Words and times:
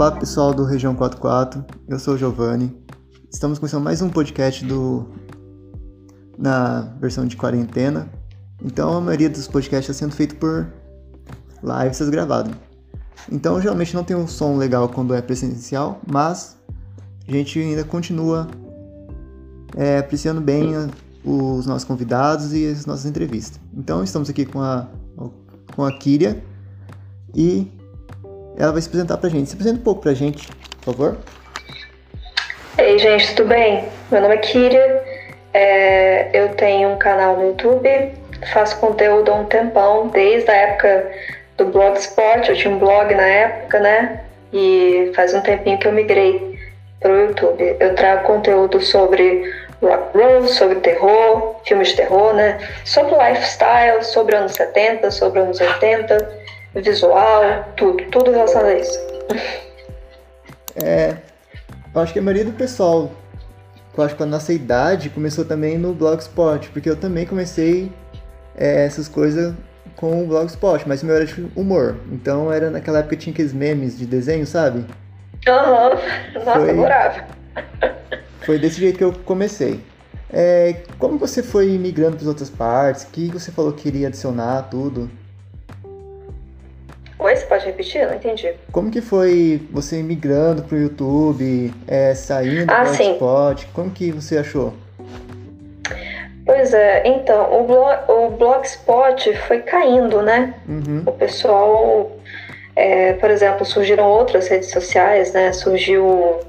Olá 0.00 0.12
pessoal 0.12 0.54
do 0.54 0.64
Região 0.64 0.94
44, 0.94 1.62
eu 1.86 1.98
sou 1.98 2.14
o 2.14 2.16
Giovanni. 2.16 2.74
Estamos 3.30 3.58
começando 3.58 3.84
mais 3.84 4.00
um 4.00 4.08
podcast 4.08 4.64
do 4.64 5.06
na 6.38 6.90
versão 6.98 7.26
de 7.26 7.36
quarentena. 7.36 8.08
Então 8.64 8.96
a 8.96 9.00
maioria 9.02 9.28
dos 9.28 9.46
podcasts 9.46 9.90
está 9.90 10.06
sendo 10.06 10.16
feito 10.16 10.36
por 10.36 10.72
lives 11.62 12.00
gravadas. 12.08 12.54
Então 13.30 13.60
geralmente 13.60 13.94
não 13.94 14.02
tem 14.02 14.16
um 14.16 14.26
som 14.26 14.56
legal 14.56 14.88
quando 14.88 15.12
é 15.12 15.20
presencial, 15.20 16.00
mas 16.10 16.56
a 17.28 17.30
gente 17.30 17.58
ainda 17.58 17.84
continua 17.84 18.48
é, 19.76 19.98
apreciando 19.98 20.40
bem 20.40 20.72
os 21.22 21.66
nossos 21.66 21.84
convidados 21.84 22.54
e 22.54 22.66
as 22.68 22.86
nossas 22.86 23.04
entrevistas. 23.04 23.60
Então 23.76 24.02
estamos 24.02 24.30
aqui 24.30 24.46
com 24.46 24.62
a 24.62 24.88
com 25.76 25.84
a 25.84 25.92
Kíria 25.92 26.42
e 27.34 27.70
ela 28.58 28.72
vai 28.72 28.80
se 28.80 28.88
apresentar 28.88 29.16
pra 29.16 29.30
gente. 29.30 29.48
Se 29.48 29.54
apresenta 29.54 29.80
um 29.80 29.82
pouco 29.82 30.02
pra 30.02 30.14
gente, 30.14 30.48
por 30.82 30.94
favor. 30.94 31.18
Ei, 32.78 32.98
gente, 32.98 33.34
tudo 33.34 33.48
bem? 33.48 33.84
Meu 34.10 34.20
nome 34.20 34.34
é 34.34 34.38
Kíria, 34.38 35.02
é, 35.52 36.30
eu 36.32 36.50
tenho 36.54 36.90
um 36.90 36.96
canal 36.96 37.36
no 37.36 37.48
YouTube, 37.48 37.88
faço 38.52 38.78
conteúdo 38.78 39.30
há 39.30 39.34
um 39.34 39.44
tempão, 39.44 40.08
desde 40.08 40.50
a 40.50 40.54
época 40.54 41.10
do 41.58 41.66
Blogspot, 41.66 42.48
eu 42.48 42.56
tinha 42.56 42.72
um 42.72 42.78
blog 42.78 43.14
na 43.14 43.26
época, 43.26 43.80
né? 43.80 44.20
E 44.52 45.12
faz 45.14 45.34
um 45.34 45.40
tempinho 45.40 45.78
que 45.78 45.86
eu 45.86 45.92
migrei 45.92 46.58
para 47.00 47.12
o 47.12 47.20
YouTube. 47.20 47.76
Eu 47.78 47.94
trago 47.94 48.26
conteúdo 48.26 48.80
sobre 48.80 49.52
rock 49.82 50.16
roll, 50.16 50.46
sobre 50.46 50.80
terror, 50.80 51.56
filmes 51.64 51.88
de 51.88 51.96
terror, 51.96 52.34
né? 52.34 52.58
Sobre 52.84 53.12
lifestyle, 53.14 54.02
sobre 54.02 54.36
anos 54.36 54.52
70, 54.52 55.10
sobre 55.10 55.40
anos 55.40 55.60
80, 55.60 56.39
visual, 56.74 57.64
tudo, 57.76 58.04
tudo 58.10 58.30
relacionado 58.30 58.66
a 58.66 58.74
isso. 58.74 58.98
É, 60.82 61.16
eu 61.94 62.00
acho 62.00 62.12
que 62.12 62.18
a 62.18 62.22
maioria 62.22 62.44
do 62.44 62.52
pessoal, 62.52 63.10
eu 63.96 64.04
acho 64.04 64.14
que 64.14 64.22
a 64.22 64.26
nossa 64.26 64.52
idade 64.52 65.10
começou 65.10 65.44
também 65.44 65.76
no 65.76 65.92
Blogspot, 65.92 66.68
porque 66.70 66.88
eu 66.88 66.96
também 66.96 67.26
comecei 67.26 67.90
é, 68.56 68.84
essas 68.84 69.08
coisas 69.08 69.54
com 69.96 70.22
o 70.22 70.26
Blogspot, 70.26 70.88
mas 70.88 71.02
o 71.02 71.06
meu 71.06 71.16
era 71.16 71.26
de 71.26 71.50
humor. 71.56 71.96
Então 72.12 72.52
era 72.52 72.70
naquela 72.70 73.00
época 73.00 73.16
que 73.16 73.22
tinha 73.22 73.32
aqueles 73.32 73.52
memes 73.52 73.98
de 73.98 74.06
desenho, 74.06 74.46
sabe? 74.46 74.84
Aham, 75.48 75.90
uhum. 75.90 76.44
nossa, 76.44 76.60
foi, 76.60 76.70
adorava. 76.70 77.24
Foi 78.42 78.58
desse 78.58 78.80
jeito 78.80 78.96
que 78.96 79.04
eu 79.04 79.12
comecei. 79.24 79.80
É, 80.32 80.76
como 80.98 81.18
você 81.18 81.42
foi 81.42 81.66
migrando 81.76 82.12
para 82.12 82.22
as 82.22 82.28
outras 82.28 82.48
partes? 82.48 83.02
O 83.02 83.08
que 83.08 83.28
você 83.28 83.50
falou 83.50 83.72
que 83.72 83.82
queria 83.82 84.08
adicionar, 84.08 84.62
tudo? 84.70 85.10
Oi, 87.20 87.36
você 87.36 87.44
pode 87.44 87.66
repetir? 87.66 88.06
Não 88.06 88.14
entendi. 88.14 88.54
Como 88.72 88.90
que 88.90 89.02
foi 89.02 89.60
você 89.70 90.02
migrando 90.02 90.62
pro 90.62 90.78
YouTube, 90.78 91.70
é, 91.86 92.14
saindo 92.14 92.72
ah, 92.72 92.82
do 92.82 92.96
Blogspot? 92.96 93.66
Como 93.74 93.90
que 93.90 94.10
você 94.10 94.38
achou? 94.38 94.72
Pois 96.46 96.72
é, 96.72 97.06
então, 97.06 97.60
o, 97.60 97.64
blog, 97.64 97.98
o 98.08 98.30
Blogspot 98.30 99.36
foi 99.46 99.60
caindo, 99.60 100.22
né? 100.22 100.54
Uhum. 100.66 101.02
O 101.04 101.12
pessoal, 101.12 102.10
é, 102.74 103.12
por 103.12 103.30
exemplo, 103.30 103.66
surgiram 103.66 104.06
outras 104.06 104.48
redes 104.48 104.70
sociais, 104.70 105.34
né? 105.34 105.52
Surgiu 105.52 106.40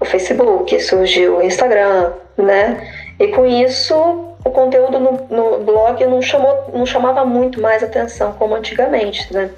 o 0.00 0.04
Facebook, 0.04 0.78
surgiu 0.80 1.38
o 1.38 1.42
Instagram, 1.42 2.12
né? 2.36 2.92
E 3.20 3.28
com 3.28 3.46
isso, 3.46 4.34
o 4.46 4.50
conteúdo 4.52 5.00
no, 5.00 5.26
no 5.28 5.64
blog 5.64 6.06
não, 6.06 6.22
chamou, 6.22 6.70
não 6.72 6.86
chamava 6.86 7.24
muito 7.24 7.60
mais 7.60 7.82
atenção 7.82 8.32
como 8.34 8.54
antigamente, 8.54 9.32
né? 9.34 9.50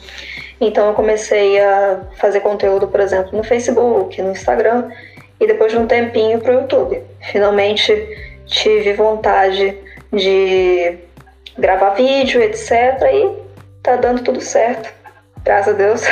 Então 0.58 0.88
eu 0.88 0.94
comecei 0.94 1.60
a 1.60 2.00
fazer 2.16 2.40
conteúdo, 2.40 2.88
por 2.88 2.98
exemplo, 2.98 3.36
no 3.36 3.44
Facebook, 3.44 4.20
no 4.22 4.32
Instagram 4.32 4.90
e 5.38 5.46
depois 5.46 5.70
de 5.72 5.78
um 5.78 5.86
tempinho 5.86 6.40
para 6.40 6.52
o 6.52 6.60
YouTube. 6.60 7.02
Finalmente 7.30 7.92
tive 8.46 8.94
vontade 8.94 9.76
de 10.10 10.98
gravar 11.58 11.90
vídeo, 11.90 12.40
etc. 12.40 12.72
E 13.12 13.36
tá 13.82 13.96
dando 13.96 14.22
tudo 14.22 14.40
certo, 14.40 14.90
graças 15.44 15.74
a 15.74 15.76
Deus. 15.76 16.02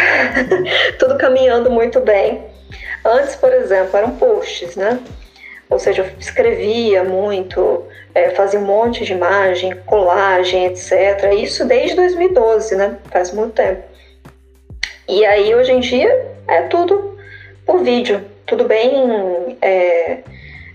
tudo 1.01 1.17
caminhando 1.17 1.71
muito 1.71 1.99
bem. 2.01 2.45
Antes, 3.03 3.37
por 3.37 3.53
exemplo, 3.55 3.97
eram 3.97 4.11
posts, 4.17 4.77
né? 4.77 5.01
Ou 5.69 5.79
seja, 5.79 6.03
eu 6.03 6.11
escrevia 6.19 7.03
muito, 7.03 7.85
é, 8.15 8.31
fazia 8.31 8.61
um 8.61 8.65
monte 8.65 9.05
de 9.05 9.13
imagem, 9.13 9.75
colagem, 9.85 10.67
etc. 10.67 11.33
Isso 11.37 11.65
desde 11.65 11.97
2012, 11.97 12.77
né? 12.77 12.97
Faz 13.11 13.33
muito 13.33 13.55
tempo. 13.55 13.83
E 15.09 15.25
aí, 15.25 15.55
hoje 15.55 15.73
em 15.73 15.81
dia, 15.81 16.27
é 16.49 16.63
tudo 16.63 17.17
por 17.65 17.83
vídeo, 17.83 18.25
tudo 18.47 18.65
bem 18.65 19.57
é, 19.61 20.19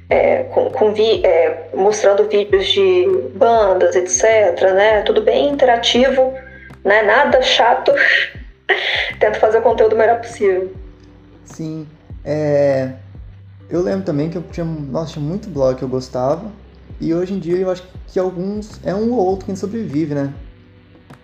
é, 0.10 0.44
com, 0.44 0.70
com 0.70 0.94
vi, 0.94 1.26
é, 1.26 1.70
mostrando 1.74 2.28
vídeos 2.28 2.68
de 2.68 3.08
bandas, 3.34 3.96
etc. 3.96 4.74
Né? 4.74 5.02
Tudo 5.04 5.22
bem 5.22 5.50
interativo, 5.50 6.34
né? 6.84 7.02
nada 7.02 7.42
chato. 7.42 7.94
Tento 9.20 9.40
fazer 9.40 9.60
o 9.60 9.62
conteúdo 9.62 9.94
o 9.94 9.98
melhor 9.98 10.20
possível. 10.20 10.72
Sim. 11.46 11.88
É... 12.26 12.90
Eu 13.72 13.82
lembro 13.82 14.04
também 14.04 14.30
que 14.30 14.38
eu 14.38 14.44
tinha, 14.52 14.66
nossa, 14.66 15.14
tinha 15.14 15.24
muito 15.24 15.50
blog 15.50 15.78
que 15.78 15.84
eu 15.84 15.88
gostava. 15.88 16.52
E 17.00 17.14
hoje 17.14 17.34
em 17.34 17.40
dia 17.40 17.58
eu 17.58 17.72
acho 17.72 17.84
que 18.08 18.20
alguns. 18.20 18.80
É 18.86 18.94
um 18.94 19.12
ou 19.14 19.26
outro 19.26 19.46
que 19.46 19.56
sobrevive, 19.56 20.14
né? 20.14 20.34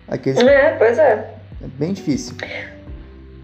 Aqueles... 0.08 0.38
É, 0.40 0.74
pois 0.78 0.98
é. 0.98 1.34
É 1.62 1.66
bem 1.78 1.92
difícil. 1.92 2.34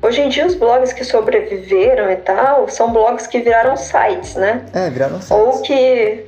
Hoje 0.01 0.21
em 0.21 0.29
dia, 0.29 0.47
os 0.47 0.55
blogs 0.55 0.93
que 0.93 1.03
sobreviveram 1.03 2.11
e 2.11 2.17
tal 2.17 2.69
são 2.69 2.93
blogs 2.93 3.27
que 3.27 3.41
viraram 3.41 3.75
sites, 3.77 4.35
né? 4.35 4.65
É, 4.75 4.91
viraram 4.91 5.21
sites. 5.21 5.31
Ou 5.31 5.63
que, 5.63 5.73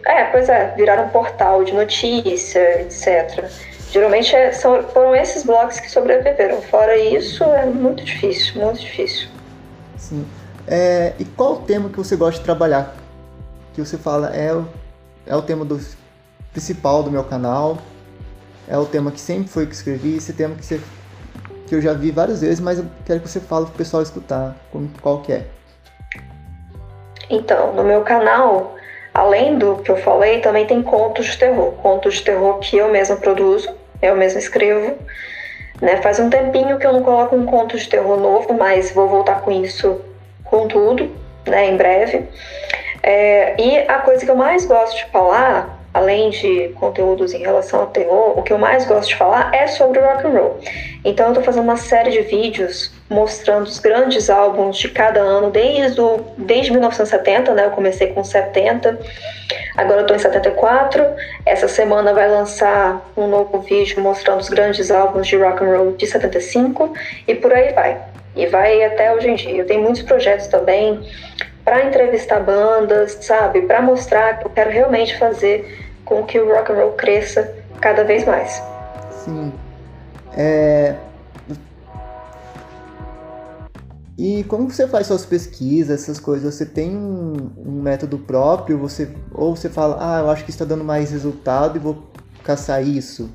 é, 0.06 0.24
pois 0.32 0.48
é, 0.48 0.72
viraram 0.76 1.08
portal 1.10 1.62
de 1.62 1.74
notícia, 1.74 2.80
etc. 2.80 3.44
Geralmente 3.90 4.34
é, 4.34 4.52
são, 4.52 4.82
foram 4.84 5.14
esses 5.14 5.42
blogs 5.42 5.78
que 5.78 5.90
sobreviveram. 5.90 6.60
Fora 6.62 6.96
isso, 6.96 7.44
é 7.44 7.66
muito 7.66 8.02
difícil, 8.02 8.62
muito 8.62 8.80
difícil. 8.80 9.28
Sim. 9.96 10.26
É, 10.66 11.14
e 11.18 11.24
qual 11.24 11.54
o 11.54 11.62
tema 11.62 11.88
que 11.88 11.96
você 11.96 12.16
gosta 12.16 12.38
de 12.38 12.44
trabalhar? 12.44 12.94
Que 13.74 13.80
você 13.80 13.96
fala, 13.96 14.34
é, 14.34 14.52
o, 14.52 14.66
é 15.26 15.36
o 15.36 15.42
tema 15.42 15.64
do, 15.64 15.78
principal 16.52 17.02
do 17.02 17.10
meu 17.10 17.22
canal, 17.22 17.78
é 18.66 18.76
o 18.76 18.86
tema 18.86 19.10
que 19.10 19.20
sempre 19.20 19.48
foi 19.48 19.66
que 19.66 19.74
escrevi, 19.74 20.16
esse 20.16 20.32
tema 20.32 20.54
que 20.54 20.64
você 20.64 20.80
que 21.68 21.74
eu 21.74 21.82
já 21.82 21.92
vi 21.92 22.12
várias 22.12 22.40
vezes, 22.40 22.60
mas 22.60 22.78
eu 22.78 22.86
quero 23.04 23.20
que 23.20 23.28
você 23.28 23.40
fale 23.40 23.66
pro 23.66 23.74
pessoal 23.74 24.02
escutar 24.02 24.56
como, 24.70 24.88
qual 25.02 25.20
que 25.20 25.32
é. 25.32 25.46
Então, 27.28 27.74
no 27.74 27.82
meu 27.82 28.02
canal, 28.02 28.76
além 29.12 29.58
do 29.58 29.76
que 29.76 29.90
eu 29.90 29.96
falei, 29.96 30.40
também 30.40 30.64
tem 30.64 30.80
contos 30.80 31.26
de 31.26 31.36
terror. 31.36 31.72
Contos 31.72 32.14
de 32.14 32.22
terror 32.22 32.60
que 32.60 32.76
eu 32.76 32.90
mesma 32.90 33.16
produzo, 33.16 33.68
eu 34.00 34.14
mesma 34.14 34.38
escrevo. 34.38 34.96
Né? 35.82 36.00
Faz 36.02 36.20
um 36.20 36.30
tempinho 36.30 36.78
que 36.78 36.86
eu 36.86 36.92
não 36.92 37.02
coloco 37.02 37.34
um 37.34 37.44
conto 37.44 37.76
de 37.76 37.88
terror 37.88 38.18
novo, 38.18 38.54
mas 38.54 38.92
vou 38.92 39.08
voltar 39.08 39.40
com 39.40 39.50
isso 39.50 40.00
com 40.46 40.66
tudo, 40.66 41.10
né, 41.46 41.66
em 41.68 41.76
breve. 41.76 42.24
É, 43.02 43.54
e 43.60 43.78
a 43.88 43.98
coisa 43.98 44.24
que 44.24 44.30
eu 44.30 44.36
mais 44.36 44.64
gosto 44.64 44.96
de 44.96 45.04
falar 45.10 45.76
além 45.96 46.28
de 46.28 46.68
conteúdos 46.78 47.32
em 47.32 47.38
relação 47.38 47.80
ao 47.80 47.86
terror, 47.86 48.38
o 48.38 48.42
que 48.42 48.52
eu 48.52 48.58
mais 48.58 48.84
gosto 48.84 49.08
de 49.08 49.16
falar 49.16 49.50
é 49.54 49.66
sobre 49.66 49.98
rock 49.98 50.26
and 50.26 50.30
roll. 50.30 50.60
Então 51.02 51.26
eu 51.26 51.30
estou 51.30 51.42
fazendo 51.42 51.62
uma 51.62 51.78
série 51.78 52.10
de 52.10 52.20
vídeos 52.20 52.92
mostrando 53.08 53.66
os 53.66 53.78
grandes 53.78 54.28
álbuns 54.28 54.76
de 54.76 54.90
cada 54.90 55.20
ano 55.20 55.50
desde 55.50 55.98
o, 55.98 56.20
desde 56.36 56.70
1970, 56.70 57.54
né? 57.54 57.64
Eu 57.64 57.70
comecei 57.70 58.08
com 58.08 58.22
70, 58.22 58.98
agora 59.74 60.00
eu 60.00 60.02
estou 60.02 60.16
em 60.16 60.20
74. 60.20 61.02
Essa 61.46 61.66
semana 61.66 62.12
vai 62.12 62.28
lançar 62.28 63.00
um 63.16 63.26
novo 63.26 63.60
vídeo 63.60 63.98
mostrando 64.02 64.40
os 64.40 64.50
grandes 64.50 64.90
álbuns 64.90 65.26
de 65.26 65.36
rock 65.36 65.64
and 65.64 65.78
roll 65.78 65.92
de 65.92 66.06
75 66.06 66.92
e 67.26 67.34
por 67.34 67.54
aí 67.54 67.72
vai. 67.72 67.98
E 68.36 68.46
vai 68.46 68.84
até 68.84 69.14
hoje 69.14 69.28
em 69.28 69.34
dia. 69.34 69.56
Eu 69.56 69.66
tenho 69.66 69.82
muitos 69.82 70.02
projetos 70.02 70.46
também 70.46 71.00
para 71.64 71.86
entrevistar 71.86 72.40
bandas, 72.40 73.18
sabe? 73.22 73.62
Para 73.62 73.82
mostrar 73.82 74.38
que 74.38 74.46
eu 74.46 74.50
quero 74.50 74.70
realmente 74.70 75.18
fazer 75.18 75.88
com 76.04 76.22
que 76.22 76.38
o 76.38 76.54
rock 76.54 76.70
and 76.70 76.76
roll 76.76 76.92
cresça 76.92 77.52
cada 77.80 78.04
vez 78.04 78.24
mais. 78.24 78.62
Sim. 79.24 79.52
É... 80.36 80.94
E 84.18 84.44
como 84.44 84.70
você 84.70 84.86
faz 84.86 85.08
suas 85.08 85.26
pesquisas, 85.26 86.02
essas 86.02 86.18
coisas? 86.18 86.54
Você 86.54 86.64
tem 86.64 86.96
um, 86.96 87.50
um, 87.58 87.82
método 87.82 88.18
próprio? 88.18 88.78
Você 88.78 89.10
ou 89.32 89.54
você 89.54 89.68
fala, 89.68 89.98
ah, 90.00 90.20
eu 90.20 90.30
acho 90.30 90.44
que 90.44 90.50
está 90.50 90.64
dando 90.64 90.84
mais 90.84 91.10
resultado 91.10 91.76
e 91.76 91.78
vou 91.78 92.02
caçar 92.42 92.82
isso? 92.82 93.30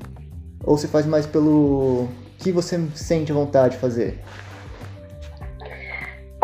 Ou 0.64 0.76
você 0.76 0.88
faz 0.88 1.06
mais 1.06 1.24
pelo 1.24 2.08
que 2.38 2.50
você 2.50 2.80
sente 2.94 3.32
vontade 3.32 3.74
de 3.74 3.80
fazer? 3.80 4.18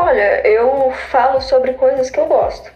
Olha, 0.09 0.47
eu 0.47 0.91
falo 1.11 1.41
sobre 1.41 1.75
coisas 1.75 2.11
que 2.11 2.19
eu 2.19 2.27
gosto. 2.27 2.73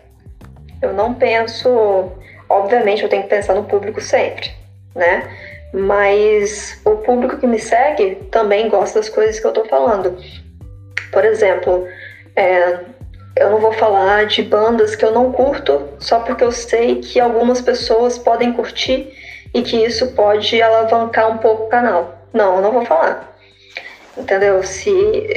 Eu 0.82 0.92
não 0.92 1.14
penso 1.14 2.12
Obviamente 2.52 3.02
eu 3.02 3.08
tenho 3.08 3.22
que 3.22 3.30
pensar 3.30 3.54
no 3.54 3.64
público 3.64 3.98
sempre, 3.98 4.52
né? 4.94 5.26
Mas 5.72 6.78
o 6.84 6.96
público 6.96 7.38
que 7.38 7.46
me 7.46 7.58
segue 7.58 8.16
também 8.30 8.68
gosta 8.68 8.98
das 8.98 9.08
coisas 9.08 9.40
que 9.40 9.46
eu 9.46 9.52
tô 9.52 9.64
falando. 9.64 10.18
Por 11.10 11.24
exemplo, 11.24 11.88
é, 12.36 12.80
eu 13.36 13.48
não 13.48 13.58
vou 13.58 13.72
falar 13.72 14.26
de 14.26 14.42
bandas 14.42 14.94
que 14.94 15.02
eu 15.02 15.12
não 15.12 15.32
curto 15.32 15.88
só 15.98 16.20
porque 16.20 16.44
eu 16.44 16.52
sei 16.52 16.96
que 16.96 17.18
algumas 17.18 17.62
pessoas 17.62 18.18
podem 18.18 18.52
curtir 18.52 19.10
e 19.54 19.62
que 19.62 19.82
isso 19.82 20.08
pode 20.08 20.60
alavancar 20.60 21.30
um 21.30 21.38
pouco 21.38 21.64
o 21.64 21.68
canal. 21.68 22.18
Não, 22.34 22.56
eu 22.56 22.62
não 22.62 22.72
vou 22.72 22.84
falar. 22.84 23.31
Entendeu? 24.16 24.62
Se 24.62 24.90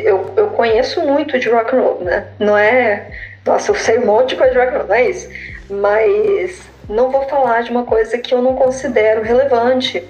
eu, 0.03 0.33
eu 0.35 0.47
conheço 0.47 1.01
muito 1.01 1.39
de 1.39 1.49
rock 1.49 1.75
and 1.75 1.79
roll, 1.79 2.01
né? 2.01 2.27
Não 2.39 2.57
é, 2.57 3.07
nossa, 3.45 3.71
eu 3.71 3.75
sei 3.75 3.99
um 3.99 4.05
monte 4.05 4.29
de 4.29 4.35
coisa 4.35 4.53
de 4.53 4.59
rock 4.59 4.73
and 4.73 4.77
roll, 4.77 4.87
não 4.87 4.95
é 4.95 5.09
isso. 5.09 5.29
Mas 5.69 6.61
não 6.89 7.09
vou 7.09 7.23
falar 7.23 7.63
de 7.63 7.71
uma 7.71 7.85
coisa 7.85 8.17
que 8.17 8.33
eu 8.33 8.41
não 8.41 8.55
considero 8.55 9.23
relevante 9.23 10.03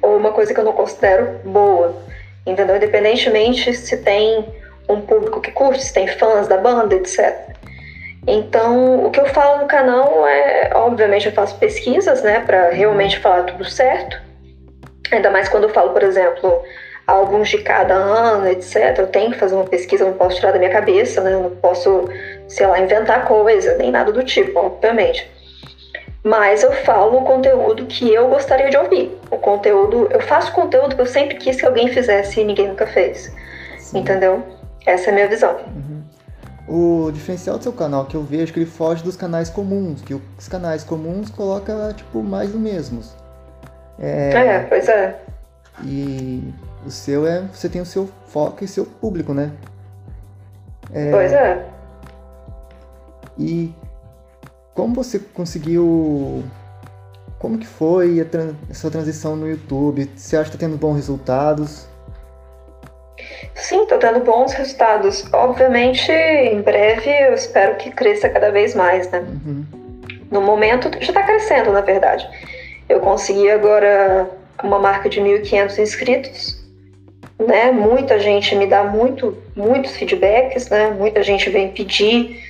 ou 0.00 0.16
uma 0.16 0.32
coisa 0.32 0.54
que 0.54 0.60
eu 0.60 0.64
não 0.64 0.72
considero 0.72 1.40
boa. 1.44 1.94
Entendeu? 2.46 2.76
Independentemente 2.76 3.74
se 3.74 3.96
tem 3.98 4.46
um 4.88 5.00
público 5.00 5.40
que 5.40 5.50
curte, 5.50 5.82
se 5.82 5.92
tem 5.92 6.06
fãs 6.06 6.46
da 6.46 6.58
banda, 6.58 6.94
etc. 6.94 7.54
Então, 8.26 9.04
o 9.04 9.10
que 9.10 9.20
eu 9.20 9.26
falo 9.26 9.62
no 9.62 9.66
canal 9.66 10.26
é, 10.26 10.70
obviamente, 10.74 11.26
eu 11.26 11.32
faço 11.32 11.58
pesquisas, 11.58 12.22
né, 12.22 12.40
para 12.40 12.70
realmente 12.70 13.18
falar 13.18 13.44
tudo 13.44 13.64
certo. 13.64 14.18
Ainda 15.10 15.30
mais 15.30 15.48
quando 15.48 15.64
eu 15.64 15.68
falo, 15.68 15.90
por 15.90 16.02
exemplo, 16.02 16.62
álbuns 17.06 17.48
de 17.48 17.58
cada 17.58 17.94
ano, 17.94 18.48
etc. 18.48 18.98
Eu 18.98 19.06
tenho 19.08 19.32
que 19.32 19.38
fazer 19.38 19.54
uma 19.54 19.64
pesquisa, 19.64 20.04
não 20.04 20.14
posso 20.14 20.36
tirar 20.36 20.52
da 20.52 20.58
minha 20.58 20.70
cabeça, 20.70 21.20
né? 21.20 21.34
Eu 21.34 21.40
não 21.40 21.50
posso, 21.50 22.08
sei 22.48 22.66
lá, 22.66 22.78
inventar 22.80 23.26
coisa, 23.26 23.76
nem 23.76 23.90
nada 23.90 24.12
do 24.12 24.22
tipo, 24.22 24.58
obviamente. 24.58 25.30
Mas 26.22 26.62
eu 26.62 26.72
falo 26.72 27.18
o 27.18 27.24
conteúdo 27.24 27.84
que 27.84 28.12
eu 28.12 28.28
gostaria 28.28 28.70
de 28.70 28.76
ouvir. 28.78 29.14
O 29.30 29.36
conteúdo, 29.36 30.08
eu 30.10 30.20
faço 30.22 30.52
conteúdo 30.52 30.96
que 30.96 31.02
eu 31.02 31.06
sempre 31.06 31.36
quis 31.36 31.56
que 31.56 31.66
alguém 31.66 31.88
fizesse 31.88 32.40
e 32.40 32.44
ninguém 32.44 32.68
nunca 32.68 32.86
fez. 32.86 33.30
Sim. 33.78 33.98
Entendeu? 33.98 34.42
Essa 34.86 35.10
é 35.10 35.10
a 35.10 35.14
minha 35.14 35.28
visão. 35.28 35.54
Uhum. 35.54 36.02
O 36.66 37.12
diferencial 37.12 37.58
do 37.58 37.62
seu 37.62 37.72
canal 37.74 38.06
que 38.06 38.14
eu 38.14 38.22
vejo 38.22 38.54
que 38.54 38.58
ele 38.58 38.66
foge 38.66 39.04
dos 39.04 39.16
canais 39.16 39.50
comuns, 39.50 40.00
que 40.00 40.14
os 40.14 40.48
canais 40.48 40.82
comuns 40.82 41.28
coloca 41.28 41.92
tipo 41.94 42.22
mais 42.22 42.50
do 42.52 42.58
mesmo. 42.58 43.02
É, 44.00 44.30
é, 44.34 44.58
pois 44.60 44.88
é. 44.88 45.14
E 45.84 46.54
o 46.86 46.90
seu 46.90 47.26
é. 47.26 47.42
Você 47.52 47.68
tem 47.68 47.80
o 47.80 47.86
seu 47.86 48.08
foco 48.26 48.64
e 48.64 48.68
seu 48.68 48.84
público, 48.84 49.32
né? 49.32 49.52
É, 50.92 51.10
pois 51.10 51.32
é. 51.32 51.66
E 53.38 53.74
como 54.74 54.94
você 54.94 55.18
conseguiu. 55.18 56.44
Como 57.38 57.58
que 57.58 57.66
foi 57.66 58.20
a 58.20 58.70
essa 58.70 58.90
transição 58.90 59.36
no 59.36 59.48
YouTube? 59.48 60.10
Você 60.16 60.36
acha 60.36 60.50
que 60.50 60.56
está 60.56 60.66
tendo 60.66 60.78
bons 60.78 60.94
resultados? 60.94 61.86
Sim, 63.54 63.82
estou 63.82 63.98
tendo 63.98 64.20
bons 64.20 64.52
resultados. 64.54 65.24
Obviamente, 65.32 66.10
em 66.10 66.62
breve, 66.62 67.10
eu 67.10 67.34
espero 67.34 67.76
que 67.76 67.90
cresça 67.90 68.28
cada 68.28 68.50
vez 68.50 68.74
mais, 68.74 69.10
né? 69.10 69.20
Uhum. 69.20 69.64
No 70.30 70.40
momento, 70.40 70.90
já 71.00 71.08
está 71.08 71.22
crescendo, 71.22 71.70
na 71.70 71.82
verdade. 71.82 72.26
Eu 72.88 73.00
consegui 73.00 73.50
agora 73.50 74.28
uma 74.62 74.78
marca 74.78 75.08
de 75.08 75.20
1.500 75.20 75.78
inscritos, 75.78 76.63
né? 77.46 77.70
Muita 77.72 78.18
gente 78.18 78.54
me 78.54 78.66
dá 78.66 78.84
muito, 78.84 79.36
muitos 79.54 79.96
feedbacks, 79.96 80.68
né? 80.68 80.94
Muita 80.98 81.22
gente 81.22 81.48
vem 81.50 81.68
pedir, 81.68 82.42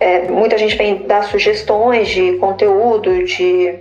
é, 0.00 0.22
muita 0.28 0.56
gente 0.58 0.76
vem 0.76 1.06
dar 1.06 1.24
sugestões 1.24 2.08
de 2.08 2.32
conteúdo, 2.38 3.24
de 3.24 3.78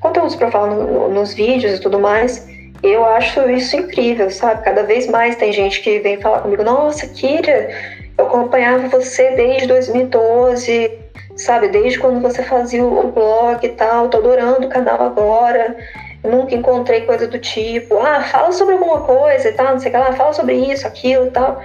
conteúdos 0.00 0.36
para 0.36 0.50
falar 0.50 0.68
no, 0.68 1.08
nos 1.08 1.34
vídeos 1.34 1.78
e 1.78 1.80
tudo 1.80 1.98
mais. 1.98 2.48
Eu 2.82 3.04
acho 3.04 3.48
isso 3.50 3.76
incrível, 3.76 4.30
sabe? 4.30 4.62
Cada 4.62 4.82
vez 4.82 5.06
mais 5.06 5.36
tem 5.36 5.52
gente 5.52 5.80
que 5.80 5.98
vem 6.00 6.20
falar 6.20 6.40
comigo: 6.40 6.62
Nossa, 6.62 7.06
Kira, 7.06 7.70
eu 8.18 8.26
acompanhava 8.26 8.88
você 8.88 9.30
desde 9.32 9.66
2012, 9.66 10.90
sabe? 11.36 11.68
Desde 11.68 11.98
quando 11.98 12.20
você 12.20 12.42
fazia 12.42 12.84
o 12.84 13.10
blog 13.10 13.64
e 13.64 13.70
tal, 13.70 14.08
tô 14.08 14.18
adorando 14.18 14.66
o 14.66 14.70
canal 14.70 15.02
agora 15.02 15.76
nunca 16.22 16.54
encontrei 16.54 17.02
coisa 17.02 17.26
do 17.26 17.38
tipo, 17.38 17.98
ah, 17.98 18.22
fala 18.22 18.52
sobre 18.52 18.74
alguma 18.74 19.00
coisa 19.02 19.48
e 19.48 19.52
tal, 19.52 19.72
não 19.72 19.80
sei 19.80 19.88
o 19.88 19.92
que 19.92 19.98
lá, 19.98 20.12
fala 20.12 20.32
sobre 20.32 20.54
isso, 20.54 20.86
aquilo 20.86 21.26
e 21.26 21.30
tal. 21.30 21.62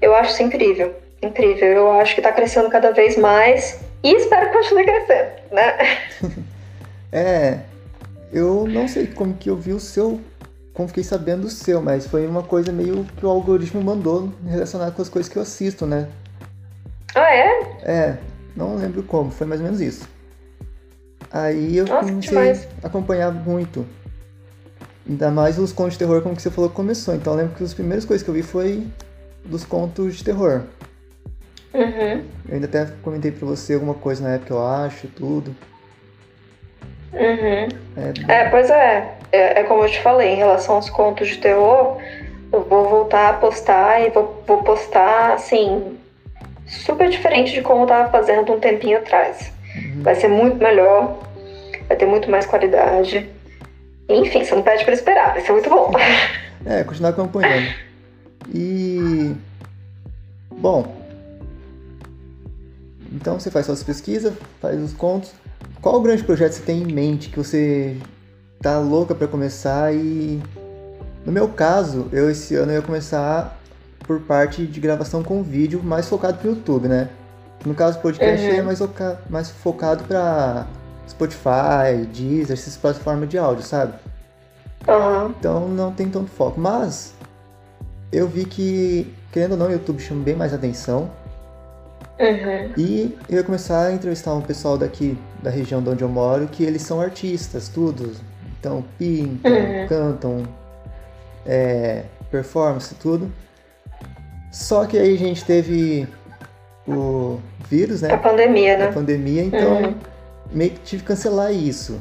Eu 0.00 0.14
acho 0.14 0.32
isso 0.32 0.42
incrível, 0.42 0.94
incrível. 1.22 1.68
Eu 1.68 1.92
acho 1.92 2.14
que 2.14 2.20
está 2.20 2.32
crescendo 2.32 2.68
cada 2.68 2.90
vez 2.92 3.16
mais 3.16 3.80
e 4.02 4.14
espero 4.14 4.48
que 4.48 4.58
continue 4.58 4.84
crescendo, 4.84 5.30
né? 5.52 5.98
é, 7.12 7.58
eu 8.32 8.66
não 8.66 8.88
sei 8.88 9.06
como 9.06 9.34
que 9.34 9.50
eu 9.50 9.56
vi 9.56 9.72
o 9.72 9.80
seu, 9.80 10.20
como 10.74 10.88
fiquei 10.88 11.04
sabendo 11.04 11.42
do 11.42 11.50
seu, 11.50 11.80
mas 11.80 12.06
foi 12.06 12.26
uma 12.26 12.42
coisa 12.42 12.72
meio 12.72 13.06
que 13.16 13.24
o 13.24 13.28
algoritmo 13.28 13.82
mandou 13.82 14.32
relacionado 14.48 14.94
com 14.94 15.02
as 15.02 15.08
coisas 15.08 15.30
que 15.30 15.38
eu 15.38 15.42
assisto, 15.42 15.86
né? 15.86 16.08
Ah, 17.14 17.34
é? 17.34 17.60
É, 17.82 18.18
não 18.56 18.76
lembro 18.76 19.02
como, 19.02 19.30
foi 19.30 19.46
mais 19.46 19.60
ou 19.60 19.66
menos 19.66 19.80
isso. 19.80 20.08
Aí 21.32 21.78
eu 21.78 21.86
Nossa, 21.86 22.08
comecei 22.08 22.68
a 22.82 22.86
acompanhar 22.86 23.32
muito. 23.32 23.86
Ainda 25.08 25.30
mais 25.30 25.58
os 25.58 25.72
contos 25.72 25.94
de 25.94 26.00
terror, 26.00 26.22
como 26.22 26.36
que 26.36 26.42
você 26.42 26.50
falou 26.50 26.68
que 26.68 26.76
começou. 26.76 27.14
Então 27.14 27.32
eu 27.32 27.38
lembro 27.38 27.56
que 27.56 27.64
as 27.64 27.72
primeiras 27.72 28.04
coisas 28.04 28.22
que 28.22 28.28
eu 28.28 28.34
vi 28.34 28.42
foi 28.42 28.86
dos 29.44 29.64
contos 29.64 30.16
de 30.16 30.24
terror. 30.24 30.62
Uhum. 31.74 32.22
Eu 32.48 32.54
ainda 32.54 32.66
até 32.66 32.86
comentei 33.02 33.30
pra 33.30 33.46
você 33.46 33.74
alguma 33.74 33.94
coisa 33.94 34.22
na 34.22 34.34
época, 34.34 34.52
eu 34.52 34.66
acho, 34.66 35.08
tudo. 35.08 35.56
Uhum. 37.12 37.68
É, 38.28 38.32
é, 38.32 38.48
pois 38.50 38.70
é. 38.70 39.14
é. 39.32 39.60
é. 39.60 39.64
como 39.64 39.84
eu 39.84 39.90
te 39.90 40.00
falei, 40.00 40.34
em 40.34 40.36
relação 40.36 40.76
aos 40.76 40.90
contos 40.90 41.28
de 41.28 41.38
terror, 41.38 41.98
eu 42.52 42.62
vou 42.64 42.88
voltar 42.88 43.30
a 43.30 43.32
postar 43.34 44.00
e 44.00 44.10
vou, 44.10 44.42
vou 44.46 44.62
postar, 44.62 45.32
assim, 45.32 45.98
super 46.66 47.08
diferente 47.08 47.52
de 47.52 47.62
como 47.62 47.82
eu 47.82 47.86
tava 47.86 48.10
fazendo 48.10 48.52
um 48.52 48.60
tempinho 48.60 48.98
atrás. 48.98 49.50
Vai 50.00 50.14
ser 50.14 50.28
muito 50.28 50.56
melhor, 50.56 51.18
vai 51.88 51.96
ter 51.96 52.06
muito 52.06 52.30
mais 52.30 52.46
qualidade. 52.46 53.28
Enfim, 54.08 54.44
você 54.44 54.54
não 54.54 54.62
pede 54.62 54.84
para 54.84 54.94
esperar, 54.94 55.32
vai 55.32 55.40
ser 55.40 55.52
muito 55.52 55.68
bom. 55.68 55.92
É, 56.64 56.84
continuar 56.84 57.10
acompanhando. 57.10 57.74
E. 58.54 59.34
Bom. 60.48 60.96
Então 63.10 63.40
você 63.40 63.50
faz 63.50 63.66
suas 63.66 63.82
pesquisas, 63.82 64.32
faz 64.60 64.80
os 64.80 64.92
contos. 64.92 65.32
Qual 65.80 65.96
o 65.96 66.00
grande 66.00 66.22
projeto 66.22 66.52
você 66.52 66.62
tem 66.62 66.82
em 66.82 66.92
mente 66.92 67.30
que 67.30 67.36
você 67.36 67.96
tá 68.60 68.78
louca 68.78 69.12
para 69.12 69.26
começar 69.26 69.92
e. 69.92 70.40
No 71.26 71.32
meu 71.32 71.48
caso, 71.48 72.08
eu 72.12 72.30
esse 72.30 72.54
ano 72.54 72.70
ia 72.70 72.80
começar 72.80 73.60
por 74.06 74.20
parte 74.20 74.66
de 74.66 74.80
gravação 74.80 75.22
com 75.22 75.42
vídeo 75.42 75.82
mais 75.82 76.08
focado 76.08 76.38
pro 76.38 76.50
YouTube, 76.50 76.86
né? 76.86 77.08
No 77.64 77.74
caso, 77.74 77.98
o 77.98 78.02
podcast 78.02 78.46
uhum. 78.46 78.54
é 78.54 78.62
mais, 78.62 78.80
mais 79.30 79.50
focado 79.50 80.04
para 80.04 80.66
Spotify, 81.08 82.06
Deezer, 82.12 82.54
essas 82.54 82.76
plataformas 82.76 83.28
de 83.28 83.38
áudio, 83.38 83.64
sabe? 83.64 83.94
Uhum. 84.88 85.34
Então 85.38 85.68
não 85.68 85.92
tem 85.92 86.08
tanto 86.08 86.30
foco. 86.30 86.60
Mas 86.60 87.14
eu 88.10 88.26
vi 88.28 88.44
que, 88.44 89.12
querendo 89.30 89.52
ou 89.52 89.58
não, 89.58 89.66
o 89.68 89.72
YouTube 89.72 90.00
chama 90.00 90.22
bem 90.22 90.34
mais 90.34 90.52
atenção. 90.52 91.10
Uhum. 92.18 92.72
E 92.76 93.18
eu 93.28 93.38
ia 93.38 93.44
começar 93.44 93.86
a 93.86 93.92
entrevistar 93.92 94.34
um 94.34 94.40
pessoal 94.40 94.76
daqui, 94.76 95.18
da 95.42 95.50
região 95.50 95.82
de 95.82 95.88
onde 95.88 96.02
eu 96.02 96.08
moro, 96.08 96.46
que 96.46 96.62
eles 96.62 96.82
são 96.82 97.00
artistas, 97.00 97.68
tudo. 97.68 98.12
Então 98.58 98.84
pintam, 98.98 99.52
uhum. 99.52 99.86
cantam, 99.88 100.42
é, 101.46 102.04
performance, 102.30 102.94
tudo. 102.96 103.32
Só 104.52 104.84
que 104.84 104.98
aí 104.98 105.14
a 105.14 105.18
gente 105.18 105.44
teve 105.44 106.06
o 106.86 107.40
vírus, 107.68 108.02
né? 108.02 108.12
A 108.12 108.18
pandemia, 108.18 108.76
né? 108.76 108.88
A 108.88 108.92
pandemia, 108.92 109.42
então 109.42 109.82
uhum. 109.82 109.94
meio 110.50 110.70
que 110.72 110.80
tive 110.80 111.02
que 111.02 111.08
cancelar 111.08 111.52
isso. 111.52 112.00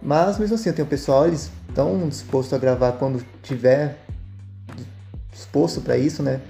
Mas 0.00 0.38
mesmo 0.38 0.54
assim, 0.54 0.70
eu 0.70 0.74
tenho 0.74 0.88
pessoal, 0.88 1.26
eles 1.26 1.50
estão 1.68 2.08
dispostos 2.08 2.54
a 2.54 2.58
gravar 2.58 2.92
quando 2.92 3.24
tiver 3.42 3.96
disposto 5.30 5.80
para 5.80 5.96
isso, 5.96 6.22
né? 6.22 6.40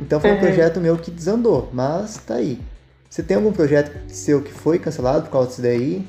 Então 0.00 0.20
foi 0.20 0.30
um 0.30 0.34
uhum. 0.34 0.40
projeto 0.40 0.80
meu 0.80 0.96
que 0.96 1.10
desandou, 1.10 1.68
mas 1.72 2.18
tá 2.18 2.34
aí. 2.34 2.60
Você 3.08 3.22
tem 3.22 3.36
algum 3.36 3.52
projeto 3.52 3.92
seu 4.08 4.42
que 4.42 4.52
foi 4.52 4.78
cancelado 4.78 5.22
por 5.22 5.30
causa 5.30 5.48
disso 5.48 5.62
daí? 5.62 6.06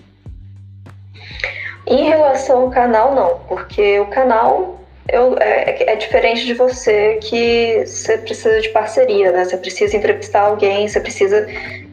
Em 1.86 2.04
relação 2.04 2.64
ao 2.64 2.70
canal, 2.70 3.16
não, 3.16 3.40
porque 3.48 4.00
o 4.00 4.08
canal 4.08 4.77
eu, 5.10 5.38
é, 5.40 5.94
é, 5.94 5.96
diferente 5.96 6.46
de 6.46 6.54
você 6.54 7.18
que 7.22 7.84
você 7.86 8.18
precisa 8.18 8.60
de 8.60 8.70
parceria, 8.70 9.32
né? 9.32 9.46
Você 9.46 9.58
precisa 9.58 9.96
entrevistar 9.96 10.42
alguém, 10.42 10.88
você 10.88 11.00
precisa 11.00 11.48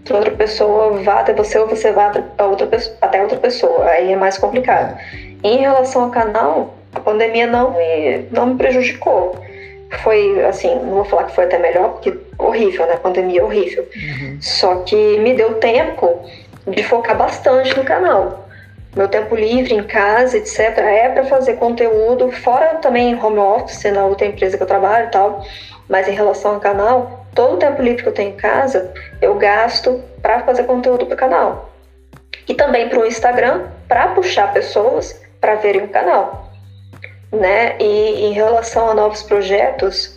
que 0.05 0.13
outra 0.13 0.33
pessoa 0.33 1.03
vá 1.03 1.21
até 1.21 1.33
você 1.33 1.59
ou 1.59 1.69
você 1.69 1.93
vá 1.93 2.09
até 2.09 2.45
outra, 2.45 2.69
até 3.01 3.23
outra 3.23 3.39
pessoa. 3.39 3.85
Aí 3.87 4.13
é 4.13 4.17
mais 4.17 4.37
complicado. 4.37 4.99
Em 5.45 5.59
relação 5.59 6.05
ao 6.05 6.11
canal, 6.11 6.75
a 6.93 7.01
pandemia 7.01 7.47
não 7.47 7.73
me, 7.73 8.27
não 8.31 8.47
me 8.47 8.57
prejudicou. 8.57 9.37
Foi, 10.03 10.45
assim, 10.45 10.75
não 10.75 10.95
vou 10.95 11.05
falar 11.05 11.25
que 11.25 11.35
foi 11.35 11.45
até 11.45 11.59
melhor, 11.59 11.93
porque 11.93 12.19
horrível, 12.37 12.87
né? 12.87 12.95
A 12.95 12.99
pandemia 12.99 13.41
é 13.41 13.45
horrível. 13.45 13.87
Uhum. 13.95 14.39
Só 14.41 14.77
que 14.77 15.19
me 15.19 15.35
deu 15.35 15.55
tempo 15.55 16.21
de 16.67 16.83
focar 16.83 17.17
bastante 17.17 17.77
no 17.77 17.85
canal 17.85 18.44
meu 18.95 19.09
tempo 19.09 19.35
livre 19.35 19.75
em 19.75 19.83
casa, 19.83 20.39
etc., 20.39 20.79
é 20.79 21.09
para 21.09 21.25
fazer 21.25 21.55
conteúdo, 21.55 22.31
fora 22.31 22.77
também 22.77 23.15
home 23.15 23.39
office, 23.39 23.85
na 23.93 24.05
outra 24.05 24.27
empresa 24.27 24.57
que 24.57 24.63
eu 24.63 24.67
trabalho 24.67 25.09
e 25.09 25.11
tal. 25.11 25.45
Mas 25.89 26.07
em 26.09 26.13
relação 26.13 26.55
ao 26.55 26.61
canal, 26.61 27.27
todo 27.35 27.55
o 27.55 27.59
tempo 27.59 27.83
livre 27.83 28.03
que 28.03 28.09
eu 28.09 28.15
tenho 28.15 28.31
em 28.31 28.37
casa, 28.37 28.93
eu 29.21 29.35
gasto 29.35 30.03
para 30.23 30.41
fazer 30.41 30.65
conteúdo 30.65 31.07
para 31.07 31.15
o 31.15 31.19
canal. 31.19 31.71
E 32.49 32.55
também 32.55 32.89
para 32.89 33.01
o 33.01 33.07
Instagram, 33.07 33.67
para 33.89 34.09
puxar 34.09 34.53
pessoas 34.53 35.21
para 35.41 35.57
verem 35.57 35.85
o 35.85 35.89
canal. 35.89 36.51
Né? 37.33 37.77
E 37.81 38.27
em 38.27 38.33
relação 38.33 38.91
a 38.91 38.95
novos 38.95 39.23
projetos 39.25 40.17